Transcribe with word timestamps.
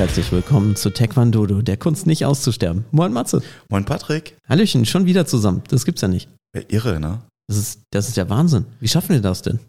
Herzlich 0.00 0.32
willkommen 0.32 0.76
zu 0.76 0.88
Taekwondo, 0.88 1.44
der 1.60 1.76
Kunst 1.76 2.06
nicht 2.06 2.24
auszusterben. 2.24 2.86
Moin 2.90 3.12
Matze. 3.12 3.42
Moin 3.68 3.84
Patrick. 3.84 4.34
Hallöchen, 4.48 4.86
schon 4.86 5.04
wieder 5.04 5.26
zusammen. 5.26 5.62
Das 5.68 5.84
gibt's 5.84 6.00
ja 6.00 6.08
nicht. 6.08 6.26
Ja, 6.56 6.62
irre, 6.68 6.98
ne? 6.98 7.20
Das 7.48 7.58
ist, 7.58 7.82
das 7.92 8.08
ist 8.08 8.16
ja 8.16 8.26
Wahnsinn. 8.30 8.64
Wie 8.80 8.88
schaffen 8.88 9.10
wir 9.10 9.20
das 9.20 9.42
denn? 9.42 9.60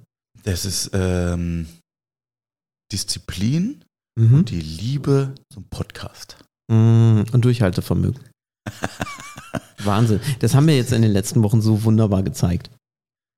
Das 0.43 0.63
ist 0.63 0.89
ähm, 0.93 1.67
Disziplin 2.93 3.83
Mhm. 4.17 4.35
und 4.35 4.49
die 4.51 4.61
Liebe 4.61 5.35
zum 5.51 5.65
Podcast. 5.65 6.37
Mm, 6.71 7.23
Und 7.33 7.43
Durchhaltevermögen. 7.43 8.23
Wahnsinn. 9.83 10.21
Das 10.39 10.55
haben 10.55 10.65
wir 10.67 10.77
jetzt 10.77 10.93
in 10.93 11.01
den 11.01 11.11
letzten 11.11 11.43
Wochen 11.43 11.61
so 11.61 11.83
wunderbar 11.83 12.23
gezeigt. 12.23 12.71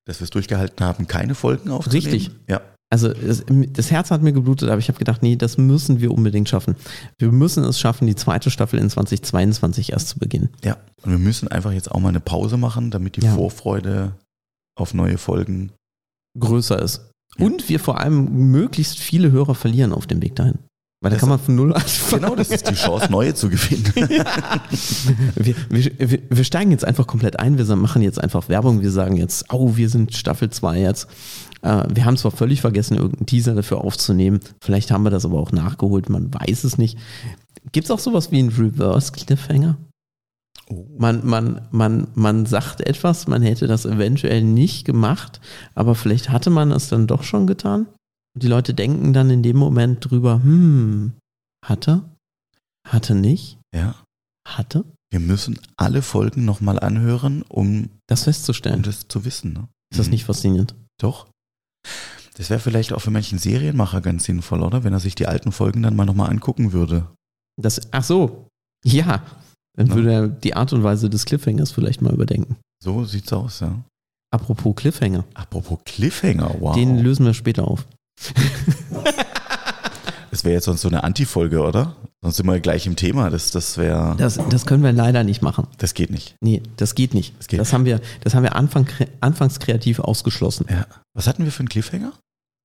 Dass 0.06 0.20
wir 0.20 0.26
es 0.26 0.30
durchgehalten 0.30 0.86
haben, 0.86 1.08
keine 1.08 1.34
Folgen 1.34 1.72
aufzunehmen. 1.72 2.06
Richtig. 2.14 2.32
Ja. 2.48 2.62
Also 2.94 3.10
es, 3.10 3.44
das 3.72 3.90
Herz 3.90 4.12
hat 4.12 4.22
mir 4.22 4.34
geblutet, 4.34 4.70
aber 4.70 4.78
ich 4.78 4.88
habe 4.88 5.00
gedacht, 5.00 5.24
nee, 5.24 5.36
das 5.36 5.58
müssen 5.58 6.00
wir 6.00 6.12
unbedingt 6.12 6.48
schaffen. 6.48 6.76
Wir 7.18 7.32
müssen 7.32 7.64
es 7.64 7.80
schaffen, 7.80 8.06
die 8.06 8.14
zweite 8.14 8.52
Staffel 8.52 8.78
in 8.78 8.88
2022 8.88 9.92
erst 9.94 10.10
zu 10.10 10.20
beginnen. 10.20 10.50
Ja. 10.64 10.78
Und 11.02 11.10
wir 11.10 11.18
müssen 11.18 11.48
einfach 11.48 11.72
jetzt 11.72 11.90
auch 11.90 12.00
mal 12.00 12.10
eine 12.10 12.20
Pause 12.20 12.58
machen, 12.58 12.92
damit 12.92 13.16
die 13.16 13.22
Ja. 13.26 13.34
Vorfreude 13.34 14.12
auf 14.80 14.94
neue 14.94 15.18
Folgen. 15.18 15.72
größer 16.40 16.80
ist. 16.80 17.10
Ja. 17.40 17.48
Und 17.48 17.68
wir 17.68 17.80
vor 17.80 18.00
allem 18.00 18.52
möglichst 18.52 19.00
viele 19.00 19.32
Hörer 19.32 19.56
verlieren 19.56 19.92
auf 19.92 20.06
dem 20.06 20.22
Weg 20.22 20.36
dahin. 20.36 20.60
Weil 21.02 21.10
da 21.10 21.16
Das- 21.16 21.20
kann 21.22 21.30
man 21.30 21.40
von 21.40 21.56
null 21.56 21.74
anfangen. 21.74 22.22
Genau, 22.22 22.36
das 22.36 22.50
ist 22.50 22.70
die 22.70 22.76
Chance, 22.76 23.12
neue 23.12 23.34
zu 23.34 23.50
gewinnen. 23.50 23.92
Wir, 25.36 25.56
wir, 25.70 25.92
wir, 26.12 26.20
wir 26.30 26.44
steigen 26.44 26.72
jetzt 26.72 26.86
einfach 26.86 27.08
komplett 27.08 27.40
ein. 27.40 27.58
Wir 27.58 27.76
machen 27.76 28.02
jetzt 28.04 28.22
einfach 28.22 28.50
Werbung. 28.50 28.82
Wir 28.82 28.92
sagen 28.92 29.16
jetzt, 29.18 29.46
oh, 29.52 29.76
wir 29.76 29.90
sind 29.90 30.16
Staffel 30.16 30.50
2 30.50 30.80
jetzt. 30.80 31.08
Äh, 31.64 31.84
wir 31.94 32.06
haben 32.06 32.18
zwar 32.18 32.32
völlig 32.32 32.62
vergessen, 32.62 32.96
irgendeinen 32.98 33.26
Teaser 33.26 33.56
dafür 33.56 33.82
aufzunehmen. 33.84 34.40
Vielleicht 34.62 34.92
haben 34.92 35.04
wir 35.04 35.10
das 35.10 35.26
aber 35.26 35.40
auch 35.40 35.52
nachgeholt. 35.52 36.10
Man 36.10 36.34
weiß 36.34 36.64
es 36.66 36.78
nicht. 36.78 36.98
Gibt 37.72 37.86
es 37.86 37.92
auch 37.92 38.00
sowas 38.00 38.32
wie 38.32 38.40
einen 38.40 38.50
Reverse-Cliffhanger? 38.50 39.78
Oh. 40.70 40.86
Man, 40.98 41.26
man, 41.26 41.68
man, 41.72 42.08
man 42.16 42.46
sagt 42.46 42.82
etwas, 42.82 43.28
man 43.28 43.42
hätte 43.42 43.68
das 43.68 43.86
eventuell 43.86 44.44
nicht 44.44 44.86
gemacht, 44.86 45.42
aber 45.76 45.96
vielleicht 45.96 46.30
hatte 46.30 46.50
man 46.50 46.72
es 46.72 46.90
dann 46.90 47.08
doch 47.08 47.24
schon 47.24 47.48
getan. 47.48 47.88
Und 48.36 48.44
die 48.44 48.48
Leute 48.48 48.74
denken 48.74 49.14
dann 49.14 49.30
in 49.30 49.44
dem 49.44 49.58
Moment 49.58 50.10
drüber, 50.10 50.42
hm, 50.44 51.14
hatte? 51.66 52.04
Hatte 52.88 53.16
nicht? 53.16 53.58
Ja. 53.76 53.96
Hatte? 54.48 54.84
Wir 55.12 55.20
müssen 55.20 55.60
alle 55.78 56.02
Folgen 56.02 56.44
nochmal 56.44 56.80
anhören, 56.80 57.44
um, 57.44 57.90
Das 58.08 58.22
um 58.22 58.26
festzustellen. 58.26 58.82
das 58.84 59.08
zu 59.08 59.24
wissen. 59.26 59.54
Ne? 59.54 59.68
Ist 59.92 60.00
das 60.00 60.08
Mhm. 60.08 60.12
nicht 60.14 60.26
faszinierend? 60.26 60.76
Doch. 61.00 61.28
Das 62.38 62.50
wäre 62.50 62.60
vielleicht 62.60 62.94
auch 62.94 63.00
für 63.02 63.12
manchen 63.12 63.38
Serienmacher 63.38 64.02
ganz 64.02 64.24
sinnvoll, 64.24 64.62
oder? 64.64 64.84
Wenn 64.84 64.94
er 64.94 65.00
sich 65.00 65.16
die 65.16 65.28
alten 65.28 65.52
Folgen 65.52 65.84
dann 65.84 65.96
mal 65.96 66.06
nochmal 66.06 66.30
angucken 66.32 66.74
würde. 66.74 67.08
Das, 67.62 67.80
ach 67.92 68.04
so, 68.04 68.48
ja. 68.84 69.24
Dann 69.78 69.88
Ja. 69.88 69.96
würde 69.96 70.14
er 70.14 70.28
die 70.28 70.56
Art 70.56 70.74
und 70.74 70.84
Weise 70.84 71.10
des 71.10 71.26
Cliffhangers 71.26 71.72
vielleicht 71.72 72.02
mal 72.02 72.14
überdenken. 72.14 72.58
So 72.84 73.06
sieht's 73.06 73.32
aus, 73.34 73.60
ja. 73.60 73.80
Apropos 74.32 74.76
Cliffhanger, 74.76 75.26
Apropos 75.36 75.80
Cliffhanger, 75.86 76.56
wow. 76.60 76.76
den 76.76 76.98
lösen 77.00 77.26
wir 77.26 77.34
später 77.36 77.68
auf. 77.68 77.86
das 80.34 80.44
wäre 80.44 80.56
jetzt 80.56 80.66
sonst 80.66 80.82
so 80.82 80.88
eine 80.88 81.04
Anti-Folge, 81.04 81.62
oder? 81.62 81.96
Sonst 82.24 82.38
sind 82.38 82.48
wir 82.48 82.60
gleich 82.60 82.88
im 82.88 82.96
Thema. 82.96 83.30
Das, 83.30 83.52
das 83.52 83.78
wäre. 83.78 84.16
Das, 84.18 84.40
das 84.50 84.66
können 84.66 84.82
wir 84.82 84.92
leider 84.92 85.24
nicht 85.24 85.44
machen. 85.44 85.68
Das 85.78 85.94
geht 85.94 86.10
nicht. 86.10 86.34
Nee, 86.42 86.64
das 86.78 86.96
geht 86.96 87.14
nicht. 87.14 87.36
Das 87.38 87.46
geht. 87.48 87.60
Das 87.60 87.72
haben 87.72 87.86
wir, 87.86 88.02
das 88.22 88.34
haben 88.34 88.42
wir 88.42 88.56
Anfang, 88.56 88.88
anfangs 89.20 89.60
kreativ 89.60 90.00
ausgeschlossen. 90.00 90.66
Ja. 90.72 90.88
Was 91.14 91.28
hatten 91.28 91.46
wir 91.46 91.52
für 91.52 91.60
einen 91.60 91.70
Cliffhanger? 91.70 92.14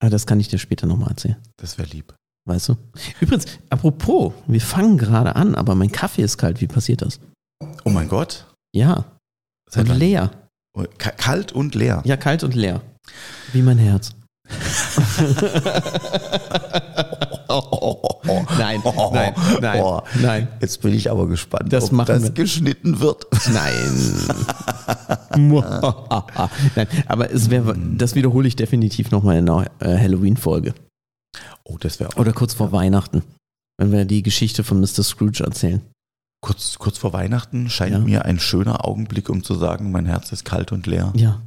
Aber 0.00 0.08
das 0.10 0.26
kann 0.26 0.40
ich 0.40 0.48
dir 0.48 0.58
später 0.58 0.86
nochmal 0.86 1.10
erzählen. 1.10 1.36
Das 1.58 1.76
wäre 1.76 1.88
lieb. 1.90 2.14
Weißt 2.46 2.70
du? 2.70 2.76
Übrigens, 3.20 3.44
apropos, 3.68 4.32
wir 4.46 4.62
fangen 4.62 4.96
gerade 4.96 5.36
an, 5.36 5.54
aber 5.54 5.74
mein 5.74 5.92
Kaffee 5.92 6.22
ist 6.22 6.38
kalt. 6.38 6.62
Wie 6.62 6.68
passiert 6.68 7.02
das? 7.02 7.20
Oh 7.84 7.90
mein 7.90 8.08
Gott. 8.08 8.46
Ja. 8.74 9.04
Seit 9.70 9.90
Und 9.90 9.98
leer. 9.98 10.30
Oh, 10.72 10.84
ka- 10.96 11.10
Kalt 11.10 11.52
und 11.52 11.74
leer. 11.74 12.00
Ja, 12.06 12.16
kalt 12.16 12.44
und 12.44 12.54
leer. 12.54 12.80
Wie 13.52 13.60
mein 13.60 13.76
Herz. 13.76 14.12
Nein, 18.58 18.80
nein, 19.12 19.34
nein, 19.62 19.80
Oh. 19.82 20.02
nein, 20.20 20.48
Jetzt 20.60 20.82
bin 20.82 20.92
ich 20.92 21.10
aber 21.10 21.26
gespannt, 21.28 21.72
Das 21.72 21.90
ob 21.92 22.04
das 22.06 22.22
wir. 22.24 22.30
geschnitten 22.30 23.00
wird. 23.00 23.26
nein. 23.52 24.38
nein, 26.76 26.86
aber 27.06 27.30
es 27.30 27.50
wäre, 27.50 27.76
das 27.96 28.14
wiederhole 28.14 28.48
ich 28.48 28.56
definitiv 28.56 29.10
nochmal 29.10 29.38
in 29.38 29.48
einer 29.48 29.66
äh, 29.80 29.96
Halloween-Folge. 29.98 30.74
Oh, 31.64 31.76
das 31.78 32.00
wäre 32.00 32.10
Oder 32.16 32.32
kurz 32.32 32.54
vor 32.54 32.72
Weihnachten, 32.72 33.22
wenn 33.78 33.92
wir 33.92 34.04
die 34.04 34.22
Geschichte 34.22 34.64
von 34.64 34.80
Mr. 34.80 35.02
Scrooge 35.02 35.42
erzählen. 35.44 35.80
kurz, 36.40 36.78
kurz 36.78 36.98
vor 36.98 37.12
Weihnachten 37.12 37.68
scheint 37.70 37.92
Ja. 37.92 37.98
mir 37.98 38.24
ein 38.24 38.38
schöner 38.40 38.86
Augenblick, 38.86 39.28
um 39.28 39.42
zu 39.42 39.54
sagen, 39.54 39.90
mein 39.90 40.06
Herz 40.06 40.32
ist 40.32 40.44
kalt 40.44 40.72
und 40.72 40.86
leer. 40.86 41.12
Ja, 41.16 41.40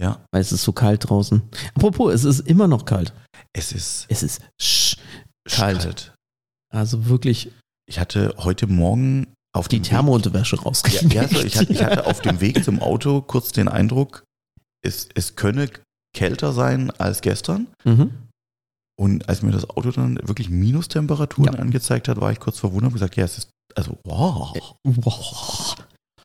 Ja. 0.00 0.24
weil 0.32 0.40
es 0.40 0.50
ist 0.52 0.64
so 0.64 0.72
kalt 0.72 1.08
draußen. 1.08 1.42
Apropos, 1.74 2.12
es 2.12 2.24
ist 2.24 2.40
immer 2.40 2.66
noch 2.68 2.84
kalt. 2.84 3.12
Es 3.52 3.72
ist 3.72 4.06
Es 4.08 4.22
ist 4.22 4.42
sch 4.60 4.96
kalt. 5.48 5.82
kalt. 5.82 6.14
Also 6.72 7.06
wirklich 7.06 7.52
Ich 7.88 7.98
hatte 7.98 8.34
heute 8.38 8.66
Morgen 8.66 9.32
auf 9.54 9.68
die 9.68 9.80
Thermounterwäsche 9.80 10.60
rausgekriegt. 10.60 11.12
ja 11.14 11.28
so, 11.28 11.40
ich, 11.40 11.56
hatte, 11.56 11.72
ich 11.72 11.82
hatte 11.82 12.06
auf 12.06 12.20
dem 12.22 12.40
Weg 12.40 12.64
zum 12.64 12.80
Auto 12.82 13.20
kurz 13.22 13.52
den 13.52 13.68
Eindruck, 13.68 14.24
es, 14.84 15.08
es 15.14 15.36
könne 15.36 15.70
kälter 16.16 16.52
sein 16.52 16.90
als 16.90 17.20
gestern. 17.20 17.68
Mhm. 17.84 18.10
Und 18.96 19.28
als 19.28 19.42
mir 19.42 19.50
das 19.52 19.68
Auto 19.70 19.90
dann 19.92 20.16
wirklich 20.22 20.50
Minustemperaturen 20.50 21.54
Ja. 21.54 21.60
angezeigt 21.60 22.08
hat, 22.08 22.20
war 22.20 22.32
ich 22.32 22.40
kurz 22.40 22.58
verwundert 22.58 22.88
und 22.88 22.92
gesagt, 22.94 23.16
ja, 23.16 23.24
es 23.24 23.38
ist, 23.38 23.50
also, 23.76 23.98
wow. 24.04 24.56
Boah. 24.84 25.76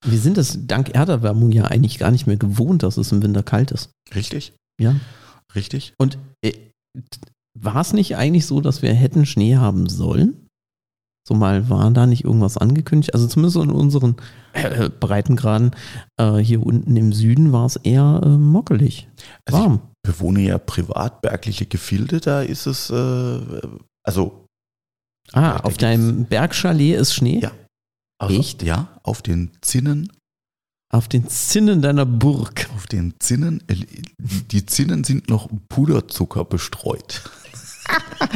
Wir 0.05 0.19
sind 0.19 0.37
es 0.37 0.67
dank 0.67 0.95
Erderwärmung 0.95 1.51
ja 1.51 1.65
eigentlich 1.65 1.99
gar 1.99 2.11
nicht 2.11 2.27
mehr 2.27 2.37
gewohnt, 2.37 2.83
dass 2.83 2.97
es 2.97 3.11
im 3.11 3.21
Winter 3.21 3.43
kalt 3.43 3.71
ist. 3.71 3.91
Richtig? 4.15 4.53
Ja. 4.79 4.95
Richtig? 5.55 5.93
Und 5.97 6.17
äh, 6.41 6.53
war 7.57 7.81
es 7.81 7.93
nicht 7.93 8.15
eigentlich 8.15 8.45
so, 8.45 8.61
dass 8.61 8.81
wir 8.81 8.93
hätten 8.93 9.25
Schnee 9.25 9.57
haben 9.57 9.89
sollen? 9.89 10.47
So 11.27 11.35
mal 11.35 11.69
war 11.69 11.91
da 11.91 12.07
nicht 12.07 12.23
irgendwas 12.23 12.57
angekündigt? 12.57 13.13
Also 13.13 13.27
zumindest 13.27 13.57
in 13.57 13.69
unseren 13.69 14.15
äh, 14.53 14.89
Breitengraden 14.89 15.75
äh, 16.17 16.37
hier 16.37 16.65
unten 16.65 16.95
im 16.95 17.13
Süden 17.13 17.51
war 17.51 17.65
es 17.65 17.75
eher 17.75 18.21
äh, 18.23 18.29
mockelig. 18.29 19.07
Also 19.45 19.59
Warm. 19.59 19.81
ich 20.03 20.11
bewohne 20.11 20.41
ja 20.41 20.57
privat 20.57 21.21
bergliche 21.21 21.65
Gefilde, 21.65 22.19
da 22.19 22.41
ist 22.41 22.65
es, 22.65 22.89
äh, 22.89 23.61
also, 24.03 24.45
ah, 25.33 25.57
auf 25.57 25.77
deinem 25.77 26.25
Bergchalet 26.25 26.95
ist 26.95 27.13
Schnee? 27.13 27.41
Ja. 27.41 27.51
Auf, 28.19 28.31
Echt? 28.31 28.63
Ja, 28.63 28.99
auf 29.03 29.21
den 29.21 29.51
Zinnen, 29.61 30.11
Auf 30.91 31.07
den 31.07 31.27
Zinnen 31.29 31.81
deiner 31.81 32.05
Burg. 32.05 32.69
auf 32.75 32.87
den 32.87 33.13
Zinnen, 33.19 33.63
äh, 33.67 33.75
die 34.19 34.65
Zinnen 34.65 35.03
sind 35.03 35.29
noch 35.29 35.49
Puderzucker 35.69 36.45
bestreut. 36.45 37.21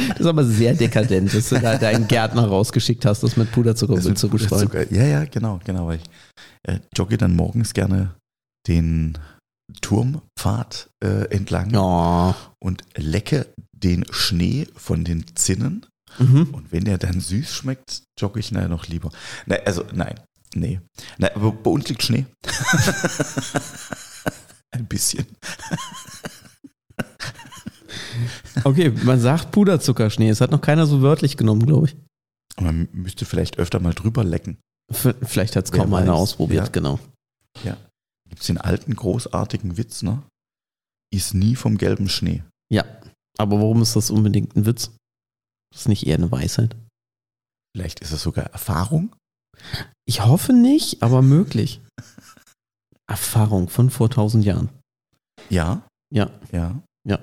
Das 0.09 0.19
ist 0.21 0.25
aber 0.25 0.43
sehr 0.45 0.73
dekadent, 0.73 1.31
dass 1.33 1.49
du 1.49 1.59
da 1.59 1.77
deinen 1.77 2.07
Gärtner 2.07 2.47
rausgeschickt 2.47 3.05
hast, 3.05 3.21
das 3.21 3.37
mit 3.37 3.51
Puderzucker 3.51 3.95
Das 3.95 4.05
mit 4.05 4.17
zu 4.17 4.27
bestreuen. 4.29 4.69
Ja, 4.89 5.03
ja, 5.05 5.25
genau, 5.25 5.59
genau. 5.63 5.87
Weil 5.87 5.97
ich 5.99 6.03
äh, 6.73 6.79
jogge 6.95 7.17
dann 7.17 7.35
morgens 7.35 7.73
gerne 7.73 8.15
den 8.67 9.17
Turmpfad 9.81 10.89
äh, 11.03 11.25
entlang 11.29 11.69
Ja. 11.71 12.35
und 12.59 12.83
lecke 12.95 13.47
den 13.71 14.05
Schnee 14.11 14.67
von 14.75 15.03
den 15.03 15.25
Zinnen. 15.35 15.85
Mhm. 16.19 16.49
Und 16.53 16.71
wenn 16.71 16.85
der 16.85 16.97
dann 16.97 17.19
süß 17.19 17.53
schmeckt, 17.53 18.03
jogge 18.19 18.39
ich 18.39 18.51
nachher 18.51 18.69
noch 18.69 18.87
lieber. 18.87 19.09
Nein, 19.45 19.59
also 19.65 19.83
nein, 19.93 20.19
nee. 20.53 20.79
Nein, 21.17 21.31
aber 21.35 21.51
bei 21.51 21.71
uns 21.71 21.87
liegt 21.89 22.03
Schnee. 22.03 22.25
Ein 24.71 24.85
bisschen. 24.87 25.25
Okay, 28.63 28.91
man 29.03 29.19
sagt 29.19 29.51
Puderzuckerschnee. 29.51 30.29
Es 30.29 30.41
hat 30.41 30.51
noch 30.51 30.61
keiner 30.61 30.85
so 30.85 31.01
wörtlich 31.01 31.37
genommen, 31.37 31.65
glaube 31.65 31.87
ich. 31.87 31.95
Man 32.61 32.87
müsste 32.91 33.25
vielleicht 33.25 33.57
öfter 33.59 33.79
mal 33.79 33.93
drüber 33.93 34.23
lecken. 34.23 34.57
Vielleicht 34.91 35.55
hat 35.55 35.65
es 35.65 35.71
kaum 35.71 35.93
einer 35.93 36.13
ausprobiert, 36.13 36.65
Ja. 36.67 36.71
genau. 36.71 36.99
Gibt 38.29 38.41
es 38.41 38.47
den 38.47 38.57
alten 38.57 38.95
großartigen 38.95 39.77
Witz, 39.77 40.01
ne? 40.01 40.23
Ist 41.13 41.35
nie 41.35 41.55
vom 41.55 41.77
gelben 41.77 42.09
Schnee. 42.09 42.41
Ja, 42.71 42.83
aber 43.37 43.57
warum 43.57 43.83
ist 43.83 43.95
das 43.95 44.09
unbedingt 44.09 44.55
ein 44.55 44.65
Witz? 44.65 44.89
Das 45.73 45.81
ist 45.81 45.87
nicht 45.89 46.05
eher 46.07 46.15
eine 46.17 46.31
Weisheit. 46.31 46.75
Vielleicht 47.75 47.99
ist 47.99 48.11
es 48.11 48.21
sogar 48.21 48.45
Erfahrung. 48.45 49.13
Ich 50.05 50.23
hoffe 50.25 50.53
nicht, 50.53 51.01
aber 51.03 51.21
möglich. 51.21 51.81
Erfahrung 53.07 53.69
von 53.69 53.89
vor 53.89 54.09
tausend 54.09 54.45
Jahren. 54.45 54.69
Ja, 55.49 55.85
Ja, 56.13 56.29
ja. 56.51 56.79
Ja. 57.07 57.19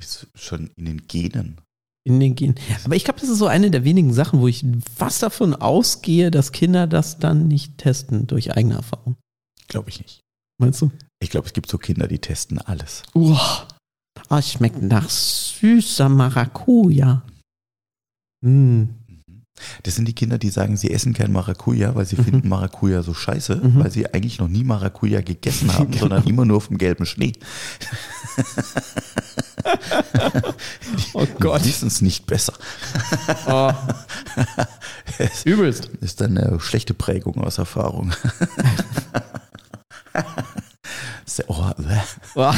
Ist 0.00 0.26
schon 0.34 0.70
in 0.76 0.86
den 0.86 1.06
Genen. 1.06 1.60
in 2.04 2.18
den 2.18 2.34
Genen. 2.34 2.56
Aber 2.84 2.96
ich 2.96 3.04
glaube, 3.04 3.20
das 3.20 3.28
ist 3.28 3.38
so 3.38 3.46
eine 3.46 3.70
der 3.70 3.84
wenigen 3.84 4.12
Sachen, 4.12 4.40
wo 4.40 4.48
ich 4.48 4.64
fast 4.96 5.22
davon 5.22 5.54
ausgehe, 5.54 6.30
dass 6.32 6.50
Kinder 6.50 6.86
das 6.88 7.18
dann 7.18 7.46
nicht 7.46 7.78
testen 7.78 8.26
durch 8.26 8.56
eigene 8.56 8.74
Erfahrung. 8.74 9.16
Glaube 9.68 9.90
ich 9.90 10.00
nicht. 10.00 10.20
Meinst 10.60 10.80
du? 10.82 10.90
Ich 11.22 11.30
glaube, 11.30 11.46
es 11.46 11.52
gibt 11.52 11.70
so 11.70 11.78
Kinder, 11.78 12.08
die 12.08 12.18
testen 12.18 12.58
alles. 12.58 13.02
Uah. 13.14 13.68
Ah, 14.28 14.38
es 14.38 14.50
schmeckt 14.52 14.82
nach 14.82 15.08
süßer 15.08 16.08
Maracuja. 16.08 17.22
Hm. 18.42 18.88
Das 19.84 19.94
sind 19.94 20.08
die 20.08 20.14
Kinder, 20.14 20.38
die 20.38 20.48
sagen, 20.50 20.76
sie 20.76 20.90
essen 20.90 21.12
kein 21.14 21.30
Maracuja, 21.30 21.94
weil 21.94 22.04
sie 22.06 22.16
Mhm. 22.16 22.24
finden 22.24 22.48
Maracuja 22.48 23.02
so 23.02 23.14
scheiße, 23.14 23.56
Mhm. 23.56 23.78
weil 23.84 23.90
sie 23.90 24.12
eigentlich 24.12 24.38
noch 24.38 24.48
nie 24.48 24.64
Maracuja 24.64 25.20
gegessen 25.20 25.72
haben, 25.72 25.86
Genau. 25.90 26.00
sondern 26.00 26.24
immer 26.24 26.44
nur 26.44 26.60
vom 26.60 26.78
gelben 26.78 27.06
Schnee. 27.06 27.32
Oh 31.14 31.26
Gott. 31.38 31.62
Die 31.64 31.68
wissen 31.68 31.88
es 31.88 32.00
nicht 32.02 32.26
besser. 32.26 32.54
Oh. 33.46 33.72
Übelst. 35.44 35.86
Ist 36.00 36.20
dann 36.20 36.36
eine 36.36 36.58
schlechte 36.60 36.94
Prägung 36.94 37.38
aus 37.42 37.58
Erfahrung. 37.58 38.12
Oh. 41.46 41.70
Oh. 42.34 42.52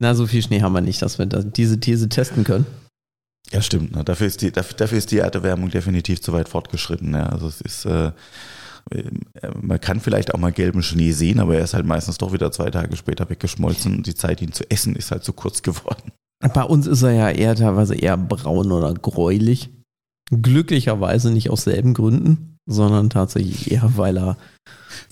Na, 0.00 0.14
so 0.16 0.26
viel 0.26 0.42
Schnee 0.42 0.60
haben 0.62 0.72
wir 0.72 0.80
nicht, 0.80 1.00
dass 1.02 1.18
wir 1.18 1.26
diese 1.26 1.78
These 1.78 2.08
testen 2.08 2.42
können. 2.42 2.66
Ja, 3.52 3.62
stimmt. 3.62 3.94
Ne? 3.94 4.04
Dafür, 4.04 4.26
ist 4.26 4.42
die, 4.42 4.50
dafür, 4.50 4.76
dafür 4.76 4.98
ist 4.98 5.10
die 5.10 5.18
Erderwärmung 5.18 5.70
definitiv 5.70 6.20
zu 6.20 6.32
weit 6.32 6.48
fortgeschritten. 6.48 7.14
Ja. 7.14 7.26
Also 7.26 7.48
es 7.48 7.60
ist, 7.60 7.84
äh, 7.84 8.06
äh, 8.06 9.10
man 9.60 9.80
kann 9.80 10.00
vielleicht 10.00 10.34
auch 10.34 10.38
mal 10.38 10.52
gelben 10.52 10.82
Schnee 10.82 11.12
sehen, 11.12 11.40
aber 11.40 11.56
er 11.56 11.64
ist 11.64 11.74
halt 11.74 11.86
meistens 11.86 12.18
doch 12.18 12.32
wieder 12.32 12.50
zwei 12.52 12.70
Tage 12.70 12.96
später 12.96 13.28
weggeschmolzen 13.28 13.96
und 13.96 14.06
die 14.06 14.14
Zeit, 14.14 14.42
ihn 14.42 14.52
zu 14.52 14.68
essen, 14.70 14.96
ist 14.96 15.10
halt 15.10 15.24
zu 15.24 15.32
kurz 15.32 15.62
geworden. 15.62 16.12
Bei 16.54 16.64
uns 16.64 16.86
ist 16.86 17.02
er 17.02 17.12
ja 17.12 17.30
eher 17.30 17.54
teilweise 17.54 17.94
eher 17.94 18.16
braun 18.16 18.72
oder 18.72 18.92
gräulich. 18.94 19.70
Glücklicherweise 20.30 21.30
nicht 21.30 21.50
aus 21.50 21.64
selben 21.64 21.94
Gründen, 21.94 22.58
sondern 22.66 23.10
tatsächlich 23.10 23.70
eher, 23.70 23.92
weil 23.96 24.16
er 24.16 24.36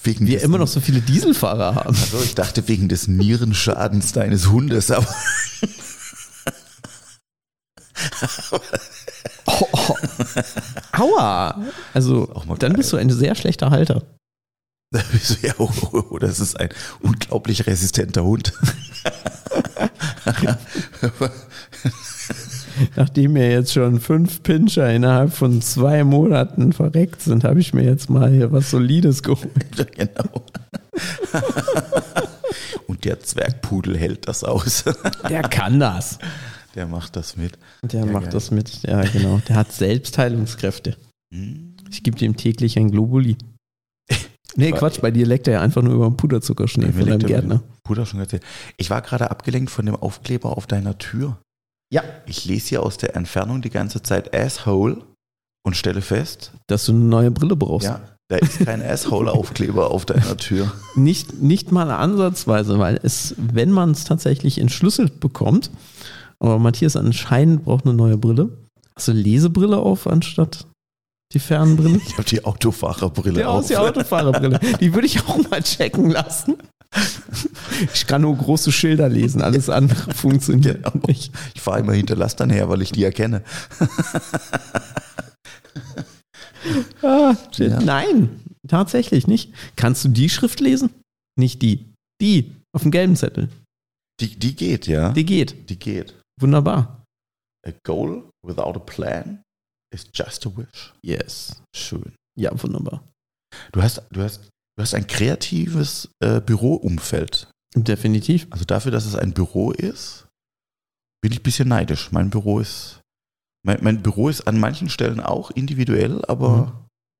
Wegen 0.02 0.26
wir 0.26 0.42
immer 0.42 0.58
noch 0.58 0.66
so 0.66 0.80
viele 0.80 1.00
Dieselfahrer 1.00 1.74
haben. 1.74 1.96
Also 1.96 2.18
ich 2.22 2.34
dachte 2.34 2.66
wegen 2.68 2.88
des 2.88 3.06
Nierenschadens 3.06 4.12
deines 4.12 4.50
Hundes, 4.50 4.90
aber 4.90 5.06
Oh, 9.46 9.66
oh. 9.72 9.96
Aua! 10.92 11.64
Also, 11.94 12.26
dann 12.58 12.74
bist 12.74 12.92
du 12.92 12.96
ein 12.96 13.10
sehr 13.10 13.34
schlechter 13.34 13.70
Halter. 13.70 14.02
ja, 15.42 15.54
oh, 15.58 15.70
oh, 15.92 16.02
oh, 16.10 16.18
das 16.18 16.40
ist 16.40 16.58
ein 16.58 16.70
unglaublich 17.00 17.66
resistenter 17.66 18.24
Hund. 18.24 18.52
Nachdem 22.96 23.34
mir 23.34 23.50
jetzt 23.50 23.72
schon 23.72 24.00
fünf 24.00 24.42
Pinscher 24.42 24.92
innerhalb 24.92 25.32
von 25.32 25.62
zwei 25.62 26.02
Monaten 26.02 26.72
verreckt 26.72 27.22
sind, 27.22 27.44
habe 27.44 27.60
ich 27.60 27.72
mir 27.72 27.84
jetzt 27.84 28.10
mal 28.10 28.30
hier 28.30 28.50
was 28.50 28.70
Solides 28.70 29.22
geholt. 29.22 29.92
genau. 29.94 30.44
Und 32.86 33.04
der 33.04 33.20
Zwergpudel 33.20 33.96
hält 33.96 34.26
das 34.26 34.42
aus. 34.42 34.84
Der 35.28 35.42
kann 35.42 35.78
das. 35.78 36.18
Der 36.74 36.86
macht 36.86 37.16
das 37.16 37.36
mit. 37.36 37.58
Der 37.82 38.00
Ja, 38.04 38.06
macht 38.06 38.24
geil. 38.24 38.32
das 38.32 38.50
mit. 38.50 38.82
Ja, 38.82 39.02
genau. 39.02 39.40
Der 39.48 39.56
hat 39.56 39.72
Selbstheilungskräfte. 39.72 40.96
Hm. 41.34 41.74
Ich 41.90 42.02
gebe 42.02 42.16
dem 42.18 42.36
täglich 42.36 42.78
ein 42.78 42.90
Globuli. 42.90 43.36
Nee, 44.56 44.72
Quatsch, 44.72 45.00
bei 45.00 45.10
dir 45.12 45.26
leckt 45.26 45.46
er 45.46 45.54
ja 45.54 45.60
einfach 45.60 45.80
nur 45.82 45.94
über 45.94 46.08
den 46.08 46.16
Puderzuckerschnee 46.16 46.90
von 46.92 47.06
deinem 47.06 47.20
der 47.20 47.28
Gärtner. 47.28 47.62
Schon 48.04 48.20
erzählt. 48.20 48.42
Ich 48.76 48.90
war 48.90 49.00
gerade 49.02 49.30
abgelenkt 49.30 49.70
von 49.70 49.86
dem 49.86 49.96
Aufkleber 49.96 50.56
auf 50.56 50.66
deiner 50.66 50.96
Tür. 50.98 51.38
Ja. 51.92 52.02
Ich 52.26 52.44
lese 52.44 52.68
hier 52.68 52.82
aus 52.84 52.96
der 52.98 53.16
Entfernung 53.16 53.62
die 53.62 53.70
ganze 53.70 54.02
Zeit 54.02 54.34
Asshole 54.34 55.02
und 55.64 55.76
stelle 55.76 56.02
fest, 56.02 56.52
Dass 56.68 56.86
du 56.86 56.92
eine 56.92 57.00
neue 57.00 57.30
Brille 57.32 57.56
brauchst. 57.56 57.86
ja, 57.88 58.00
da 58.28 58.36
ist 58.36 58.60
kein 58.64 58.80
Asshole-Aufkleber 58.82 59.90
auf 59.90 60.04
deiner 60.06 60.36
Tür. 60.36 60.72
Nicht, 60.94 61.42
nicht 61.42 61.72
mal 61.72 61.90
ansatzweise, 61.90 62.78
weil 62.78 62.98
es, 63.02 63.34
wenn 63.38 63.70
man 63.72 63.90
es 63.90 64.04
tatsächlich 64.04 64.58
entschlüsselt 64.58 65.18
bekommt, 65.20 65.70
aber 66.40 66.58
Matthias 66.58 66.96
anscheinend 66.96 67.64
braucht 67.64 67.84
eine 67.86 67.94
neue 67.94 68.16
Brille. 68.16 68.56
Hast 68.96 69.08
du 69.08 69.12
Lesebrille 69.12 69.76
auf 69.78 70.06
anstatt 70.06 70.66
die 71.32 71.38
Fernbrille? 71.38 72.00
Ich 72.06 72.14
habe 72.14 72.24
die 72.24 72.44
Autofahrerbrille 72.44 73.40
Ja, 73.40 73.48
auf. 73.48 73.60
aus 73.60 73.66
die 73.68 73.76
Autofahrerbrille. 73.76 74.58
Die 74.80 74.92
würde 74.94 75.06
ich 75.06 75.20
auch 75.22 75.38
mal 75.50 75.62
checken 75.62 76.10
lassen. 76.10 76.56
Ich 77.94 78.06
kann 78.08 78.22
nur 78.22 78.36
große 78.36 78.72
Schilder 78.72 79.08
lesen, 79.08 79.42
alles 79.42 79.68
andere 79.70 80.12
funktioniert 80.14 80.82
Genau. 80.82 81.06
nicht. 81.06 81.32
Ich 81.54 81.60
fahre 81.60 81.78
immer 81.80 81.92
hinter 81.92 82.16
Lastern 82.16 82.50
her, 82.50 82.68
weil 82.68 82.82
ich 82.82 82.90
die 82.92 83.04
erkenne. 83.04 83.42
Ah. 87.02 87.34
Ja. 87.54 87.80
Nein, 87.80 88.40
tatsächlich 88.68 89.26
nicht. 89.26 89.52
Kannst 89.76 90.04
du 90.04 90.08
die 90.08 90.28
Schrift 90.28 90.60
lesen? 90.60 90.90
Nicht 91.38 91.62
die. 91.62 91.86
Die, 92.20 92.54
auf 92.74 92.82
dem 92.82 92.90
gelben 92.90 93.16
Zettel. 93.16 93.48
Die, 94.20 94.38
die 94.38 94.54
geht, 94.54 94.86
ja. 94.86 95.10
Die 95.12 95.24
geht. 95.24 95.70
Die 95.70 95.78
geht. 95.78 96.14
Wunderbar. 96.40 97.04
A 97.66 97.72
goal 97.84 98.30
without 98.46 98.76
a 98.76 98.80
plan 98.80 99.42
is 99.94 100.06
just 100.14 100.46
a 100.46 100.56
wish. 100.56 100.92
Yes. 101.04 101.62
Schön. 101.76 102.14
Ja, 102.38 102.50
wunderbar. 102.62 103.04
Du 103.72 103.82
hast, 103.82 104.02
du 104.10 104.22
hast, 104.22 104.44
du 104.76 104.82
hast 104.82 104.94
ein 104.94 105.06
kreatives 105.06 106.08
äh, 106.22 106.40
Büroumfeld. 106.40 107.50
Definitiv. 107.74 108.46
Also 108.50 108.64
dafür, 108.64 108.92
dass 108.92 109.04
es 109.04 109.14
ein 109.14 109.32
Büro 109.32 109.72
ist, 109.72 110.26
bin 111.22 111.32
ich 111.32 111.40
ein 111.40 111.42
bisschen 111.42 111.68
neidisch. 111.68 112.10
Mein 112.12 112.30
Büro 112.30 112.60
ist, 112.60 113.00
mein, 113.64 113.78
mein 113.82 114.02
Büro 114.02 114.28
ist 114.28 114.42
an 114.48 114.58
manchen 114.58 114.88
Stellen 114.88 115.20
auch 115.20 115.50
individuell, 115.50 116.24
aber, 116.26 116.66
Mhm. 116.66 116.72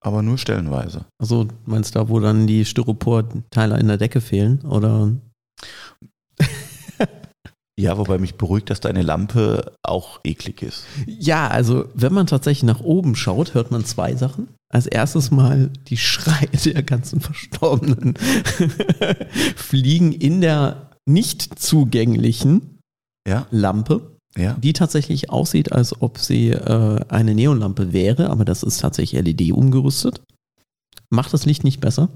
aber 0.03 0.23
nur 0.23 0.39
stellenweise. 0.39 1.05
Also 1.21 1.49
meinst 1.67 1.95
du 1.95 1.99
da, 1.99 2.09
wo 2.09 2.19
dann 2.21 2.47
die 2.47 2.65
Styropor-Teile 2.65 3.79
in 3.79 3.89
der 3.89 3.99
Decke 3.99 4.21
fehlen? 4.23 4.63
Oder? 4.63 5.13
Ja, 7.81 7.97
wobei 7.97 8.19
mich 8.19 8.35
beruhigt, 8.35 8.69
dass 8.71 8.81
deine 8.81 9.03
Lampe 9.03 9.73
auch 9.83 10.21
eklig 10.25 10.63
ist. 10.63 10.85
Ja, 11.07 11.49
also 11.49 11.87
wenn 11.95 12.13
man 12.13 12.27
tatsächlich 12.27 12.65
nach 12.65 12.81
oben 12.81 13.17
schaut, 13.17 13.55
hört 13.55 13.71
man 13.71 13.85
zwei 13.85 14.15
Sachen. 14.15 14.49
Als 14.69 14.87
erstes 14.87 15.31
mal 15.31 15.71
die 15.89 15.97
Schreie 15.97 16.49
der 16.65 16.83
ganzen 16.83 17.21
Verstorbenen 17.21 18.15
fliegen 19.57 20.13
in 20.13 20.41
der 20.41 20.91
nicht 21.07 21.59
zugänglichen 21.59 22.79
Ja, 23.27 23.47
Lampe, 23.51 24.17
ja. 24.37 24.55
die 24.55 24.73
tatsächlich 24.73 25.31
aussieht, 25.31 25.73
als 25.73 26.01
ob 26.03 26.19
sie 26.19 26.51
äh, 26.51 27.01
eine 27.09 27.35
Neonlampe 27.35 27.93
wäre, 27.93 28.31
aber 28.31 28.45
das 28.45 28.63
ist 28.63 28.79
tatsächlich 28.81 29.23
LED 29.23 29.53
umgerüstet. 29.53 30.21
Macht 31.09 31.33
das 31.33 31.47
Licht 31.47 31.65
nicht 31.65 31.81
besser? 31.81 32.09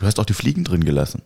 Du 0.00 0.06
hast 0.06 0.20
auch 0.20 0.26
die 0.26 0.34
Fliegen 0.34 0.64
drin 0.64 0.84
gelassen. 0.84 1.22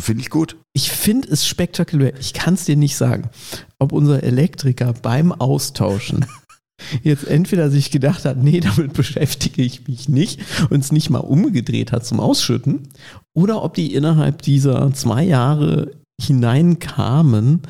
Finde 0.00 0.22
ich 0.22 0.30
gut. 0.30 0.56
Ich 0.72 0.90
finde 0.90 1.28
es 1.28 1.46
spektakulär. 1.46 2.18
Ich 2.18 2.32
kann 2.32 2.54
es 2.54 2.64
dir 2.64 2.76
nicht 2.76 2.96
sagen, 2.96 3.30
ob 3.78 3.92
unser 3.92 4.22
Elektriker 4.22 4.92
beim 4.92 5.32
Austauschen 5.32 6.26
jetzt 7.02 7.26
entweder 7.26 7.70
sich 7.70 7.90
gedacht 7.90 8.24
hat, 8.24 8.36
nee, 8.36 8.60
damit 8.60 8.92
beschäftige 8.92 9.62
ich 9.62 9.86
mich 9.88 10.08
nicht 10.08 10.40
und 10.70 10.80
es 10.80 10.92
nicht 10.92 11.10
mal 11.10 11.20
umgedreht 11.20 11.92
hat 11.92 12.04
zum 12.04 12.20
Ausschütten, 12.20 12.88
oder 13.34 13.62
ob 13.62 13.74
die 13.74 13.94
innerhalb 13.94 14.42
dieser 14.42 14.92
zwei 14.94 15.22
Jahre 15.24 15.92
hineinkamen, 16.20 17.62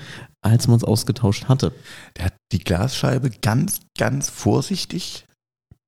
als 0.42 0.68
man 0.68 0.76
es 0.76 0.84
ausgetauscht 0.84 1.46
hatte. 1.46 1.72
Der 2.16 2.26
hat 2.26 2.34
die 2.52 2.60
Glasscheibe 2.60 3.30
ganz, 3.42 3.80
ganz 3.98 4.30
vorsichtig, 4.30 5.25